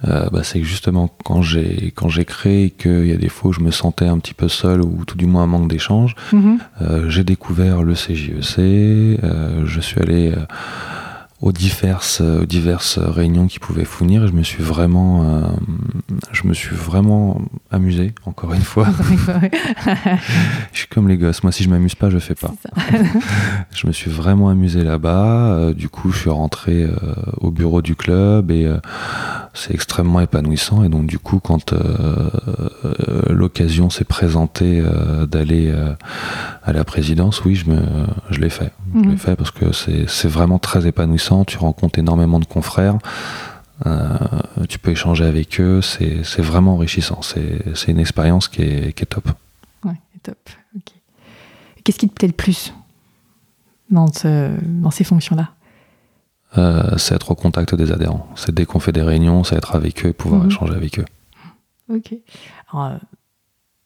[0.05, 3.53] Euh, bah, c'est justement quand j'ai quand j'ai créé qu'il y a des fois où
[3.53, 6.57] je me sentais un petit peu seul ou tout du moins un manque d'échange, Mhm.
[6.81, 8.57] euh, j'ai découvert le CJEC,
[9.23, 10.45] euh, je suis allé euh,
[11.45, 15.41] aux diverses, aux diverses réunions qui pouvaient fournir et je me suis vraiment, euh,
[16.31, 17.39] je me suis vraiment
[17.69, 18.87] amusé, encore une fois.
[20.73, 22.51] je suis comme les gosses, moi si je m'amuse pas, je fais pas.
[23.75, 25.53] Je me suis vraiment amusé là-bas.
[25.53, 26.93] euh, du coup, je suis rentré euh,
[27.41, 28.77] au bureau du club et euh,
[29.53, 30.83] c'est extrêmement épanouissant.
[30.83, 32.29] Et donc, du coup, quand euh,
[32.85, 35.93] euh, l'occasion s'est présentée euh, d'aller euh,
[36.63, 37.81] à la présidence, oui, je, me,
[38.29, 38.71] je l'ai fait.
[38.93, 39.11] Je Mhm.
[39.11, 41.34] l'ai fait parce que c'est vraiment très épanouissant.
[41.43, 42.97] Tu rencontres énormément de confrères.
[43.85, 44.15] Euh,
[44.69, 45.81] tu peux échanger avec eux.
[45.81, 47.21] C'est vraiment enrichissant.
[47.21, 49.27] C'est une expérience qui est, qui est top.
[49.83, 50.37] Ouais, top.
[51.83, 52.73] Qu'est-ce qui te plaît le plus
[53.91, 55.49] dans, ce- dans ces fonctions-là?
[56.57, 58.27] Euh, c'est être au contact des adhérents.
[58.35, 60.47] C'est dès qu'on fait des réunions, c'est être avec eux et pouvoir Mhm.
[60.49, 61.05] échanger avec eux.
[61.93, 62.15] Ok.
[62.71, 62.97] Alors, euh,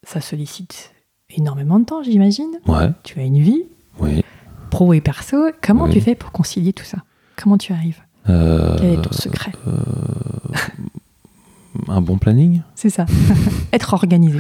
[0.04, 0.94] ça sollicite
[1.32, 2.52] énormément de temps, j'imagine.
[2.68, 3.64] Ouais, Tu as une vie,
[4.00, 4.24] oui.
[4.70, 5.36] pro et perso.
[5.62, 5.92] Comment Oui.
[5.94, 7.00] tu fais pour concilier tout ça?
[7.42, 8.00] Comment tu arrives?
[8.30, 9.52] Euh, Quel est ton secret?
[11.88, 12.62] Un bon planning?
[12.76, 13.06] C'est ça.
[13.74, 14.40] Être organisé.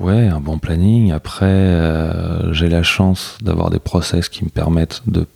[0.00, 1.10] Ouais, un bon planning.
[1.12, 5.26] Après, euh, j'ai la chance d'avoir des process qui me permettent de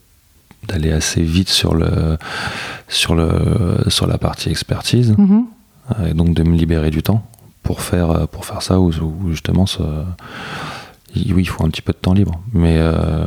[0.68, 2.16] d'aller assez vite sur le
[2.86, 5.44] sur le sur la partie expertise Mhm.
[5.98, 7.26] euh, et donc de me libérer du temps
[7.64, 8.92] pour faire euh, pour faire ça ou,
[9.28, 9.82] justement ce,
[11.16, 13.26] oui il faut un petit peu de temps libre mais euh,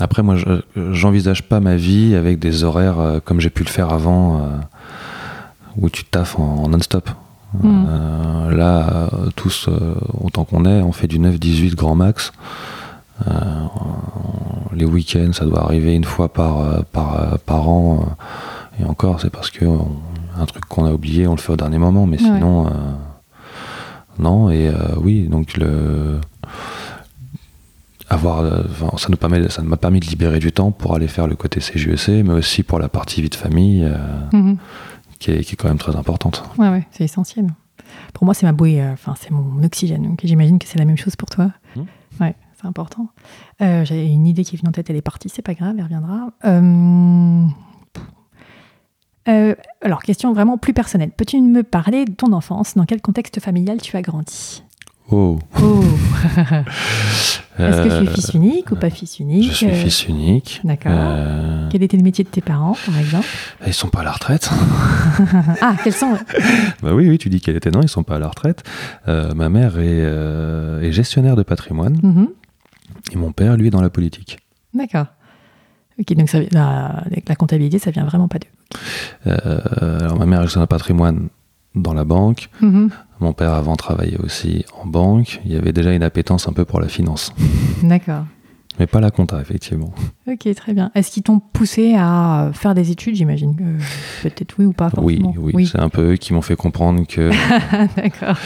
[0.00, 3.68] après moi je- j'envisage pas ma vie avec des horaires euh, comme j'ai pu le
[3.70, 4.40] faire avant euh,
[5.78, 7.08] où tu taffes en, en non-stop
[7.62, 7.86] Mhm.
[7.88, 9.68] Euh, là tous
[10.20, 12.32] autant qu'on est on fait du 9-18 grand max
[14.74, 18.04] les week-ends ça doit arriver une fois par par, par an
[18.80, 19.88] et encore c'est parce que on-
[20.38, 22.24] un truc qu'on a oublié on le fait au dernier moment mais Ouais.
[22.24, 22.66] sinon
[24.18, 26.20] non et oui donc le
[28.08, 31.08] avoir euh, enfin, ça nous permet ça m'a permis de libérer du temps pour aller
[31.08, 33.96] faire le côté CJEC mais aussi pour la partie vie de famille euh,
[34.32, 34.56] Mhm.
[35.18, 37.46] qui, est, qui est quand même très importante Ouais, ouais, c'est essentiel.
[38.12, 40.02] Pour moi, c'est ma bouée, euh, enfin, c'est mon oxygène.
[40.02, 41.50] Donc, j'imagine que c'est la même chose pour toi.
[41.76, 41.86] Mhm.
[42.20, 43.08] Ouais, c'est important.
[43.62, 45.74] Euh, J'avais une idée qui est venue en tête, elle est partie, c'est pas grave,
[45.78, 46.30] elle reviendra.
[49.82, 51.10] Alors, question vraiment plus personnelle.
[51.10, 52.74] Peux-tu me parler de ton enfance?
[52.76, 54.62] Dans quel contexte familial tu as grandi?
[55.10, 55.84] Oh Oh
[57.58, 60.06] Est-ce que tu es Euh, fils unique ou pas fils unique je suis Euh, fils
[60.08, 60.92] unique D'accord.
[60.94, 63.26] Euh, Quel était le métier de tes parents, par exemple?
[63.66, 64.50] Ils sont pas à la retraite
[65.62, 66.12] Ah, quels sont
[66.82, 68.62] Bah oui, oui, tu dis qu'elle était non, ils sont pas à la retraite.
[69.08, 72.28] Euh, ma mère est, euh, est gestionnaire de patrimoine Mhm.
[73.12, 74.38] et mon père, lui, est dans la politique.
[74.74, 75.06] D'accord.
[75.98, 79.32] Ok, donc ça, la, la comptabilité, ça vient vraiment pas d'eux.
[79.32, 81.28] Alors ma mère est gestionnaire de patrimoine
[81.74, 82.50] dans la banque.
[82.60, 82.90] Mhm.
[83.20, 85.40] Mon père avant travaillait aussi en banque.
[85.44, 87.32] Il y avait déjà une appétence un peu pour la finance,
[87.82, 88.24] D'accord.
[88.78, 89.92] mais pas la compta effectivement.
[90.28, 90.90] Ok, très bien.
[90.94, 93.56] Est-ce qu'ils t'ont poussé à faire des études, j'imagine
[94.22, 95.34] Peut-être oui ou pas Oui, forcément.
[95.54, 97.30] oui, c'est un peu eux qui m'ont fait comprendre que
[97.96, 98.36] D'accord.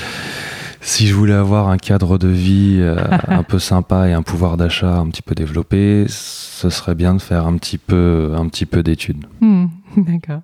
[0.81, 2.97] si je voulais avoir un cadre de vie euh,
[3.29, 7.21] un peu sympa et un pouvoir d'achat un petit peu développé, ce serait bien de
[7.21, 9.27] faire un petit peu, un petit peu d'études.
[9.41, 9.67] Hmm,
[9.97, 10.43] D'accord.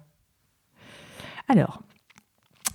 [1.49, 1.83] Alors,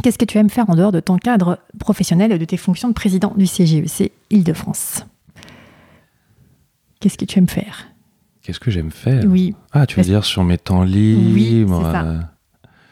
[0.02, 2.88] qu'est-ce que tu aimes faire en dehors de ton cadre professionnel et de tes fonctions
[2.90, 5.06] de président du CGEC Île-de-France
[7.00, 7.88] Qu'est-ce que tu aimes faire?
[8.44, 9.24] Qu'est-ce que j'aime faire?
[9.28, 9.56] Oui.
[9.72, 12.02] Ah, tu veux dire sur mes temps libres ça.
[12.04, 12.20] euh,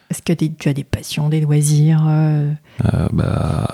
[0.09, 2.51] Est-ce que tu as des passions, des loisirs euh,
[2.93, 3.67] euh, bah,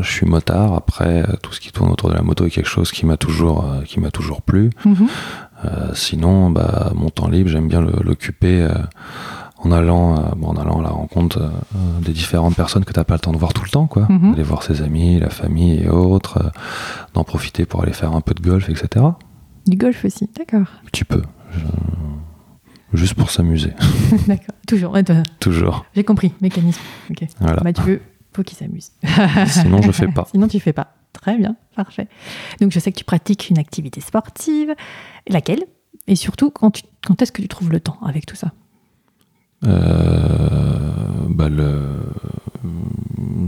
[0.00, 0.74] Je suis motard.
[0.74, 3.64] Après, tout ce qui tourne autour de la moto est quelque chose qui m'a toujours,
[3.86, 4.70] qui m'a toujours plu.
[4.84, 5.08] mhm.
[5.64, 8.66] Euh, sinon, bah, mon temps libre, j'aime bien l'occuper
[9.62, 12.98] en allant, euh, bon, en allant à la rencontre euh, des différentes personnes que tu
[13.00, 14.06] n'as pas le temps de voir tout le temps, quoi.
[14.08, 14.34] Mhm.
[14.34, 16.50] Aller voir ses amis, la famille et autres, euh,
[17.14, 19.04] d'en profiter pour aller faire un peu de golf, etc.
[19.66, 20.66] Du golf aussi, d'accord.
[20.82, 21.22] Un petit peu.
[21.52, 21.58] Je-
[22.94, 23.72] Juste pour s'amuser.
[24.26, 24.54] D'accord.
[24.68, 24.94] Toujours.
[25.40, 25.86] Toujours.
[25.94, 26.32] J'ai compris.
[26.42, 26.80] Mécanisme.
[27.10, 27.26] Ok.
[27.40, 27.62] Voilà.
[27.62, 28.02] Mathieu,
[28.36, 28.90] faut qu'il s'amuse.
[29.46, 30.26] Sinon, je fais pas.
[30.30, 30.88] Sinon, tu fais pas.
[31.14, 31.56] Très bien.
[31.74, 32.06] Parfait.
[32.60, 34.74] Donc, je sais que tu pratiques une activité sportive.
[35.26, 35.62] Laquelle?
[36.06, 38.52] Et surtout, quand, tu- quand est-ce que tu trouves le temps avec tout ça?
[39.62, 41.80] Bah le...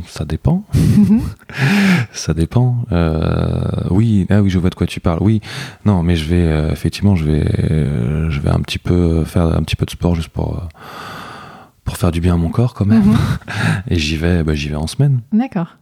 [0.06, 0.64] Ça dépend.
[2.12, 2.84] Ça dépend.
[2.92, 5.18] Euh, oui, ah oui, je vois de quoi tu parles.
[5.22, 5.40] Oui,
[5.84, 9.46] non, mais je vais euh, effectivement, je vais, euh, je vais un petit peu faire
[9.46, 10.62] un petit peu de sport juste pour euh,
[11.84, 13.04] pour faire du bien à mon corps quand même.
[13.04, 13.16] Mhm.
[13.88, 15.20] Et j'y vais, bah, j'y vais en semaine.
[15.32, 15.76] D'accord.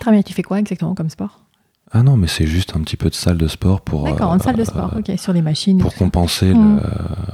[0.00, 0.22] Très bien.
[0.22, 1.45] Tu fais quoi exactement comme sport?
[1.92, 4.36] Ah non, mais c'est juste un petit peu de salle de sport pour D'accord, euh,
[4.36, 4.92] en salle de sport.
[4.98, 5.78] Ok, sur les machines.
[5.78, 6.80] pour compenser Mhm.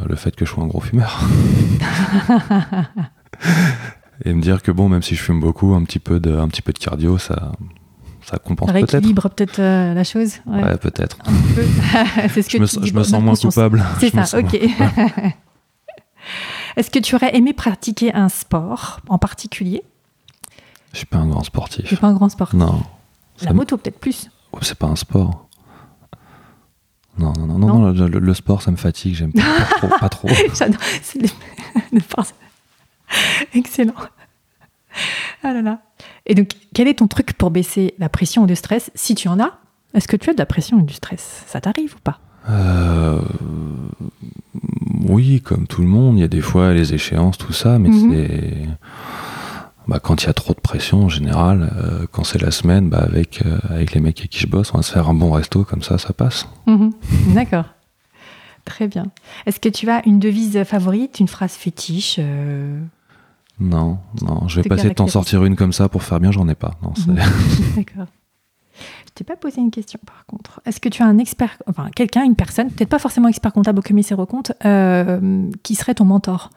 [0.03, 1.21] le, le fait que je sois un gros fumeur.
[4.25, 6.47] Et me dire que bon, même si je fume beaucoup, un petit peu de, un
[6.49, 7.53] petit peu de cardio, ça,
[8.25, 8.93] ça compense Ça peut-être.
[8.93, 10.35] rééquilibre peut-être euh, la chose.
[10.47, 10.63] Ouais.
[10.63, 11.17] Ouais, peut-être.
[11.19, 11.65] Peu.
[12.33, 13.83] C'est ce que Je me, tu je me sens moins coupable.
[13.99, 14.55] C'est Je ça, ok.
[16.77, 19.83] Est-ce que tu aurais aimé pratiquer un sport en particulier?
[20.93, 22.01] Je suis pas un grand Tu n'es sportif.
[22.01, 22.59] pas un grand sportif?
[22.59, 22.83] Non.
[23.43, 24.31] La moto peut-être plus.
[24.53, 25.49] Oh, C'est pas un sport.
[27.19, 29.43] Non, non, non, non, le, le sport, ça me fatigue, j'aime pas,
[29.77, 29.89] trop.
[30.01, 30.29] Pas trop.
[30.59, 30.81] J'adore.
[33.55, 33.93] Excellent.
[35.43, 35.83] Ah là là.
[36.27, 38.91] Et donc, quel est ton truc pour baisser la pression ou le stress?
[38.95, 39.59] Si tu en as,
[39.95, 41.45] est-ce que tu as de la pression et du stress?
[41.47, 42.21] Ça t'arrive ou pas?
[42.49, 43.21] Euh,
[45.09, 47.89] oui, comme tout le monde, il y a des fois les échéances, tout ça, mais
[47.91, 48.11] Mhm.
[48.13, 48.69] c'est.
[49.93, 52.89] Bah, quand il y a trop de pression en général, euh, quand c'est la semaine,
[52.89, 55.13] bah, avec, euh, avec les mecs avec qui je bosse, on va se faire un
[55.13, 56.49] bon resto, comme ça, ça passe.
[56.67, 56.95] Mhm.
[57.35, 57.67] D'accord.
[58.65, 59.09] Très bien.
[59.45, 62.81] Est-ce que tu as une devise favorite, une phrase fétiche euh,
[63.61, 66.33] Non, non, je vais pas essayer de t'en sortir une comme ça pour faire bien,
[66.33, 66.71] j'en ai pas.
[67.07, 67.19] Mhm.
[67.77, 68.07] D'accord.
[69.05, 70.63] Je t'ai pas posé une question par contre.
[70.65, 73.81] Est-ce que tu as un expert, enfin quelqu'un, une personne, peut-être pas forcément expert comptable
[73.81, 76.49] ou commissaire aux comptes, euh, qui serait ton mentor?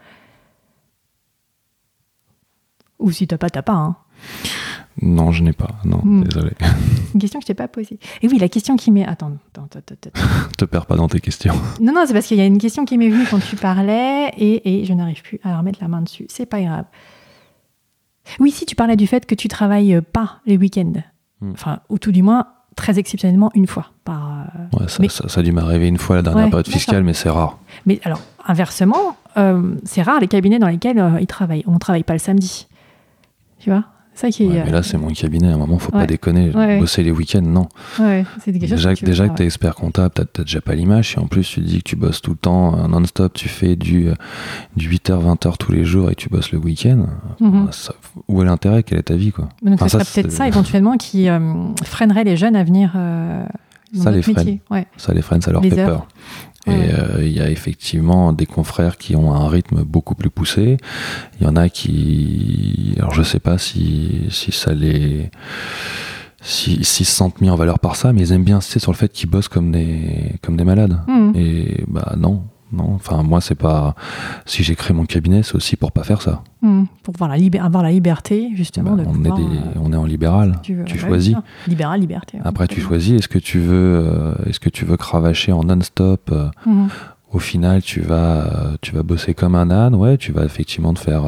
[3.05, 3.73] Ou si t'as pas, t'as pas.
[3.73, 3.95] Hein.
[5.01, 5.69] Non, je n'ai pas.
[5.85, 6.23] Non, Mhm.
[6.23, 6.51] désolé.
[7.13, 7.99] Une question que je t'ai pas posée.
[8.21, 9.05] Et oui, la question qui m'est.
[9.05, 10.09] Attends, attends, attends, attends.
[10.57, 11.53] Te perds pas dans tes questions.
[11.81, 14.29] Non, non, c'est parce qu'il y a une question qui m'est venue quand tu parlais
[14.37, 16.25] et, et je n'arrive plus à remettre la main dessus.
[16.29, 16.85] C'est pas grave.
[18.39, 20.93] Oui, si tu parlais du fait que tu travailles pas les week-ends.
[21.41, 21.51] Hmm.
[21.51, 24.45] Enfin, ou tout du moins, très exceptionnellement, une fois par.
[24.73, 26.67] euh, Ouais, ça, Mais- ça, ça a dû m'arriver une fois la dernière Ouais, période
[26.67, 27.59] fiscale, mais c'est rare.
[27.85, 31.63] Mais alors, inversement, euh, c'est rare les cabinets dans lesquels euh, ils travaillent.
[31.67, 32.67] On ne travaille pas le samedi.
[33.65, 34.47] Tu vois ça qui est.
[34.47, 35.49] Ouais, mais là, c'est mon cabinet.
[35.49, 36.01] À un moment, faut Ouais.
[36.01, 36.49] pas déconner.
[36.55, 36.79] Ouais.
[36.79, 37.67] Bosser les week-ends, non.
[38.47, 40.73] Déjà, que tu veux déjà faire, que tu es expert comptable, tu n'as déjà pas
[40.75, 41.09] l'image.
[41.09, 43.75] Si en plus tu dis que tu bosses tout le temps, euh, non-stop, tu fais
[43.75, 44.13] du, euh,
[44.77, 47.07] du 8h, 20h tous les jours et que tu bosses le week-end.
[47.41, 47.67] Mhm.
[47.67, 47.91] euh,
[48.29, 48.83] où est l'intérêt?
[48.83, 49.49] Quelle est ta vie quoi?
[49.63, 51.39] Donc, Enfin, ce ça, serait peut-être ça éventuellement qui euh,
[51.83, 53.43] freinerait les jeunes à venir euh,
[53.95, 54.61] dans Ça, les métier.
[54.95, 55.89] Ça, les freine, ça leur Les fait heures.
[55.89, 56.07] peur.
[56.67, 60.77] Et euh, il y a effectivement des confrères qui ont un rythme beaucoup plus poussé.
[61.39, 62.95] Il y en a qui.
[62.97, 65.29] Alors, je sais pas si, si ça les.
[66.41, 68.91] Si, s'ils se sentent mis en valeur par ça, mais ils aiment bien insister sur
[68.91, 70.99] le fait qu'ils bossent comme des, comme des malades.
[71.07, 71.33] Mhm.
[71.35, 72.43] Et bah non,
[72.75, 72.93] non.
[72.95, 73.95] Enfin, moi, c'est pas.
[74.45, 76.43] Si j'ai créé mon cabinet, c'est aussi pour pas faire ça.
[76.61, 76.87] Mhm.
[77.03, 79.95] Pour la avoir la liberté, justement, Bah, de on, pouvoir, est des- euh, on est
[79.95, 80.59] en libéral.
[80.63, 81.35] tu, veux- tu ouais, choisis.
[81.67, 82.39] Libéral, liberté.
[82.43, 83.13] Après, tu choisis.
[83.19, 86.87] Est-ce que tu veux, euh, est-ce que tu veux cravacher en non-stop euh, Mhm.
[87.33, 88.47] Au final, tu vas,
[88.81, 89.93] tu vas bosser comme un âne?
[89.93, 91.23] Ouais, tu vas effectivement te faire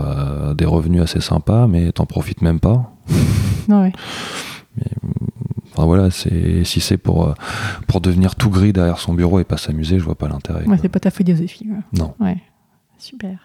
[0.55, 2.93] des revenus assez sympas, mais t'en profites même pas.
[3.67, 3.91] Ouais.
[5.77, 7.33] Enfin voilà, c'est si c'est pour euh,
[7.87, 10.65] pour devenir tout gris derrière son bureau et pas s'amuser, je vois pas l'intérêt.
[10.65, 11.67] Ouais, c'est pas ta philosophie.
[11.69, 11.77] ouais.
[11.99, 12.15] Non.
[12.19, 12.37] Ouais,
[12.97, 13.37] super.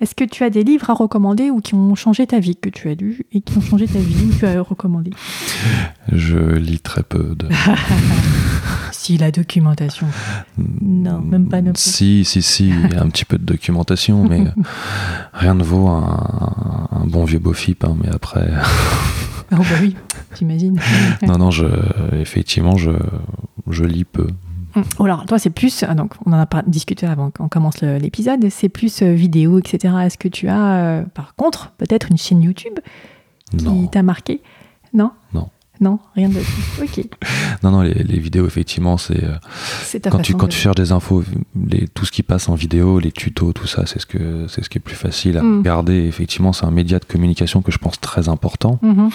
[0.00, 2.68] Est-ce que tu as des livres à recommander ou qui ont changé ta vie, que
[2.68, 5.10] tu as lus et qui ont changé ta vie ou que tu as recommandé?
[6.10, 7.48] Je lis très peu de.
[8.90, 10.06] Si, la documentation.
[10.80, 11.80] Non, même pas non plus.
[11.82, 14.50] Si, si, si, un petit peu de documentation, mais euh,
[15.34, 17.84] rien ne vaut un, un bon vieux Bofip.
[17.84, 18.50] hein, mais après,
[19.52, 19.94] Oh bah oui,
[20.38, 20.80] j'imagine.
[21.26, 21.66] non, non, je,
[22.12, 22.90] effectivement, je,
[23.70, 24.26] je lis peu.
[24.98, 25.84] Oh, alors, toi, c'est plus.
[25.86, 28.48] ah, donc, on en a pas discuté avant qu'on commence l'épisode.
[28.50, 29.94] C'est plus euh, vidéo, etc.
[30.02, 32.74] Est-ce que tu as, euh, par contre, peut-être une chaîne YouTube
[33.56, 34.40] qui t'a marqué?
[34.92, 35.12] Non?
[35.32, 35.48] Non.
[35.80, 36.38] Non, rien de.
[36.82, 37.04] Ok.
[37.64, 39.34] non, non, les, les vidéos, effectivement, c'est euh,
[40.10, 41.24] quand tu quand de- tu cherches des infos,
[41.68, 44.60] les, tout ce qui passe en vidéo, les tutos, tout ça, c'est ce que ce
[44.68, 45.58] qui est plus facile à Mm.
[45.58, 46.04] regarder.
[46.06, 48.78] Effectivement, c'est un média de communication que je pense très important.
[48.82, 49.10] Mhm.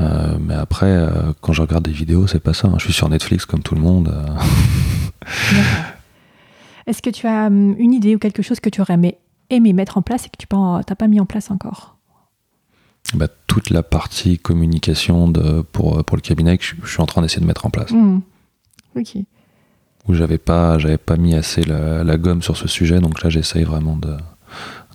[0.00, 2.68] Euh, mais après, euh, quand je regarde des vidéos, c'est pas ça.
[2.68, 2.74] hein.
[2.78, 4.08] Je suis sur Netflix comme tout le monde.
[4.08, 4.26] euh.
[6.86, 9.16] Est-ce que tu as hum, une idée ou quelque chose que tu aurais aimé,
[9.50, 11.96] aimé mettre en place et que tu n'as pas mis en place encore?
[13.14, 17.06] Bah, toute la partie communication de, pour, pour le cabinet que je, je suis en
[17.06, 17.90] train d'essayer de mettre en place.
[17.90, 18.20] Mhm.
[18.96, 19.16] Ok.
[20.08, 23.00] où j'avais pas, j'avais pas mis assez la, la gomme sur ce sujet.
[23.00, 24.16] Donc là, j'essaye vraiment de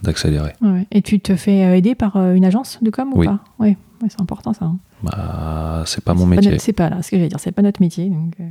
[0.04, 0.54] d'accélérer.
[0.62, 0.88] Ouais.
[0.92, 3.26] Et tu te fais aider par une agence de com ou Oui.
[3.28, 3.40] pas?
[3.60, 4.66] Oui, ouais, c'est important ça.
[4.66, 4.78] hein.
[5.04, 6.60] Bah, c'est pas mon métier.
[6.60, 8.10] C'est pas là, ce que j'allais dire, c'est pas notre métier.
[8.10, 8.44] donc, euh.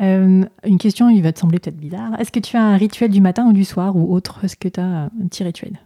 [0.00, 2.18] Euh, une question, il va te sembler peut-être bizarre.
[2.18, 4.44] Est-ce que tu as un rituel du matin ou du soir ou autre?
[4.44, 5.78] Est-ce que tu as un petit rituel?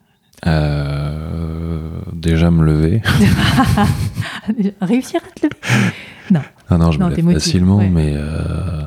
[0.47, 3.03] Euh, déjà me lever.
[4.81, 6.41] Réussir à te lever?
[6.69, 7.89] Ah non, je Non, me lève facilement, ouais.
[7.89, 8.83] mais euh,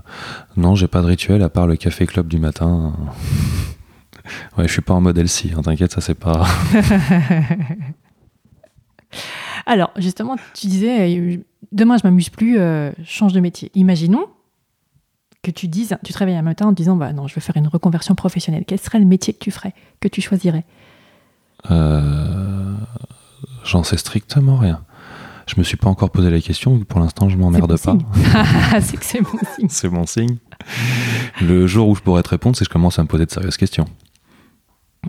[0.57, 2.93] non, j'ai pas de rituel à part le café club du matin.
[4.59, 6.45] Ouais, je suis pas en mode LC, hein, t'inquiète, ça c'est pas.
[9.69, 11.37] Alors, justement, tu disais, euh,
[11.71, 13.71] demain je m'amuse plus, euh, change de métier.
[13.75, 14.25] Imaginons
[15.43, 17.41] que tu dises, tu te réveilles un matin en te disant, bah non, je veux
[17.41, 18.63] faire une reconversion professionnelle.
[18.65, 20.65] Quel serait le métier que tu ferais, que tu choisirais
[21.69, 22.73] Euh,
[23.63, 24.81] J'en sais strictement rien.
[25.45, 27.97] Je me suis pas encore posé la question, vu que pour l'instant je m'emmerde bon
[27.97, 28.81] pas.
[28.81, 29.69] c'est que c'est bon signe.
[29.69, 30.37] C'est bon signe.
[31.41, 33.31] Le jour où je pourrais te répondre, c'est que je commence à me poser de
[33.31, 33.85] sérieuses questions.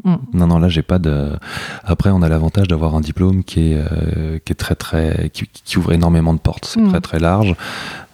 [0.04, 0.14] Mm.
[0.34, 1.32] Non, non, là, j'ai pas de.
[1.84, 5.30] Après, on a l'avantage d'avoir un diplôme qui est, euh, qui est très, très.
[5.32, 6.64] qui, qui ouvre énormément de portes.
[6.66, 6.88] C'est Mm.
[6.90, 7.54] très, très large.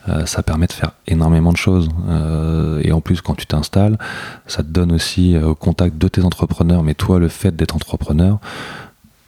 [0.09, 1.89] Euh, ça permet de faire énormément de choses.
[2.09, 3.99] Euh, et en plus, quand tu t'installes,
[4.47, 6.83] ça te donne aussi au contact de tes entrepreneurs.
[6.83, 8.39] Mais toi, le fait d'être entrepreneur,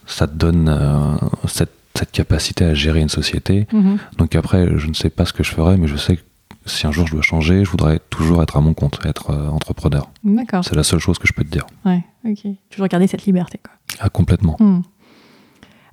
[0.07, 1.19] ça te donne
[1.49, 3.67] cette, cette capacité à gérer une société.
[3.73, 3.99] Mhm.
[4.19, 6.23] Donc après, je ne sais pas ce que je ferai, mais je sais que
[6.67, 10.09] si un jour je dois changer, je voudrais toujours être à mon compte, être entrepreneur.
[10.23, 10.65] D'accord.
[10.65, 11.67] C'est la seule chose que je peux te dire.
[11.85, 12.53] Ouais, ok.
[12.71, 13.73] Toujours garder cette liberté, quoi.
[14.01, 14.57] Ah, complètement.
[14.61, 14.83] Hmm.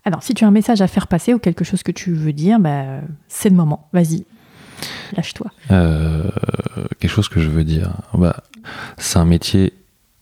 [0.04, 2.34] Alors, si tu as un message à faire passer ou quelque chose que tu veux
[2.34, 3.90] dire, bah, c'est le moment.
[3.92, 4.26] Vas-y,
[5.16, 5.52] lâche-toi.
[5.72, 6.30] Euh,
[7.00, 7.92] quelque chose que je veux dire.
[8.14, 8.44] Bah,
[8.98, 9.74] c'est un métier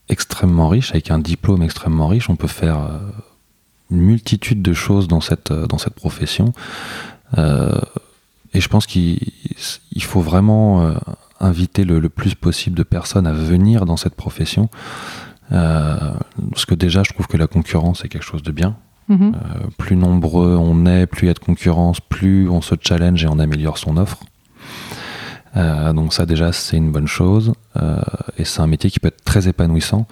[0.07, 2.30] extrêmement riche, avec un diplôme extrêmement riche.
[2.30, 2.99] On peut faire euh,
[3.91, 6.53] une multitude de choses dans cette, euh, dans cette profession.
[7.38, 7.80] Euh,
[8.53, 9.20] et je pense qu'il
[9.91, 10.93] il faut vraiment
[11.39, 14.70] inviter le, le plus possible de personnes à venir dans cette profession.
[15.53, 16.13] Euh,
[16.51, 18.75] parce que déjà, je trouve que la concurrence est quelque chose de bien.
[19.09, 19.33] Mhm.
[19.35, 23.23] Euh, plus nombreux on est, plus il y a de concurrence, plus on se challenge
[23.23, 24.19] et on améliore son offre.
[25.55, 27.99] Euh, donc ça déjà c'est une bonne chose Euh,
[28.37, 30.07] et c'est un métier qui peut être très épanouissant.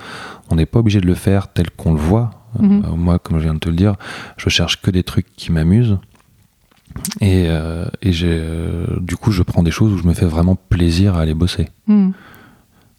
[0.49, 2.31] On n'est pas obligé de le faire tel qu'on le voit.
[2.59, 2.83] Mhm.
[2.97, 3.95] moi, comme je viens de te le dire,
[4.35, 5.99] je cherche que des trucs qui m'amusent
[7.21, 7.47] et,
[8.01, 8.43] et j'ai,
[8.99, 11.69] du coup je prends des choses où je me fais vraiment plaisir à aller bosser.
[11.87, 12.11] Hmm.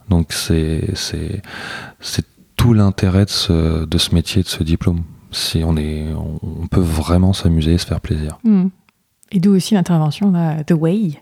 [0.08, 1.42] Donc c'est c'est
[2.00, 2.26] c'est
[2.62, 5.02] tout l'intérêt de ce, de ce métier, de ce diplôme.
[5.32, 8.38] Si on est, on, peut vraiment s'amuser et se faire plaisir.
[8.44, 8.68] Hmm.
[9.32, 10.32] Et d'où aussi l'intervention,
[10.66, 11.18] The Way,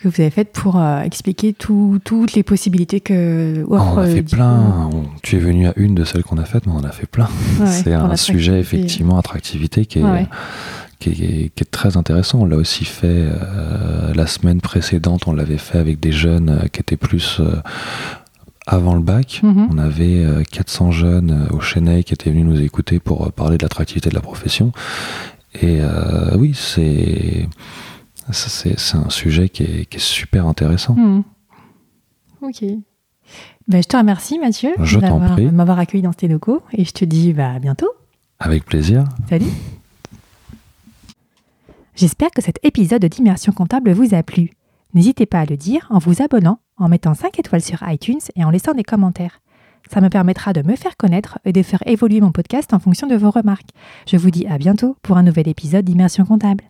[0.00, 4.22] que vous avez faite pour euh, expliquer tout- toutes les possibilités que on a fait
[4.22, 4.90] plein.
[4.92, 6.90] On- tu es venu à une de celles qu'on a faites, mais on en a
[6.92, 7.28] fait plein.
[7.60, 10.26] Ouais, c'est un sujet effectivement attractivité qui est, Ouais, ouais.
[10.98, 12.40] qui est, qui est très intéressant.
[12.40, 15.28] On l'a aussi fait euh, la semaine précédente.
[15.28, 17.56] On l'avait fait avec des jeunes euh, qui étaient plus euh,
[18.66, 19.40] avant le bac.
[19.42, 19.68] Mhm.
[19.72, 23.30] On avait euh, 400 jeunes euh, au Chennai qui étaient venus nous écouter pour euh,
[23.30, 24.72] parler de l'attractivité de la profession.
[25.60, 27.48] Et euh, oui, c'est
[28.30, 30.94] ça, c'est c'est un sujet qui est, qui est super intéressant.
[30.94, 31.22] Hmm.
[32.40, 32.64] Ok.
[33.68, 35.46] Ben, je te remercie, Mathieu, Je t'en prie.
[35.46, 36.62] de m'avoir accueilli dans tes locaux.
[36.72, 37.90] Et je te dis bah, à bientôt.
[38.40, 39.04] Avec plaisir.
[39.28, 39.46] Salut
[41.94, 44.50] J'espère que cet épisode d'Immersion comptable vous a plu.
[44.94, 48.44] N'hésitez pas à le dire en vous abonnant, en mettant 5 étoiles sur iTunes et
[48.44, 49.40] en laissant des commentaires.
[49.90, 53.06] Ça me permettra de me faire connaître et de faire évoluer mon podcast en fonction
[53.06, 53.70] de vos remarques.
[54.06, 56.64] Je vous dis à bientôt pour un nouvel épisode d'Immersion comptable.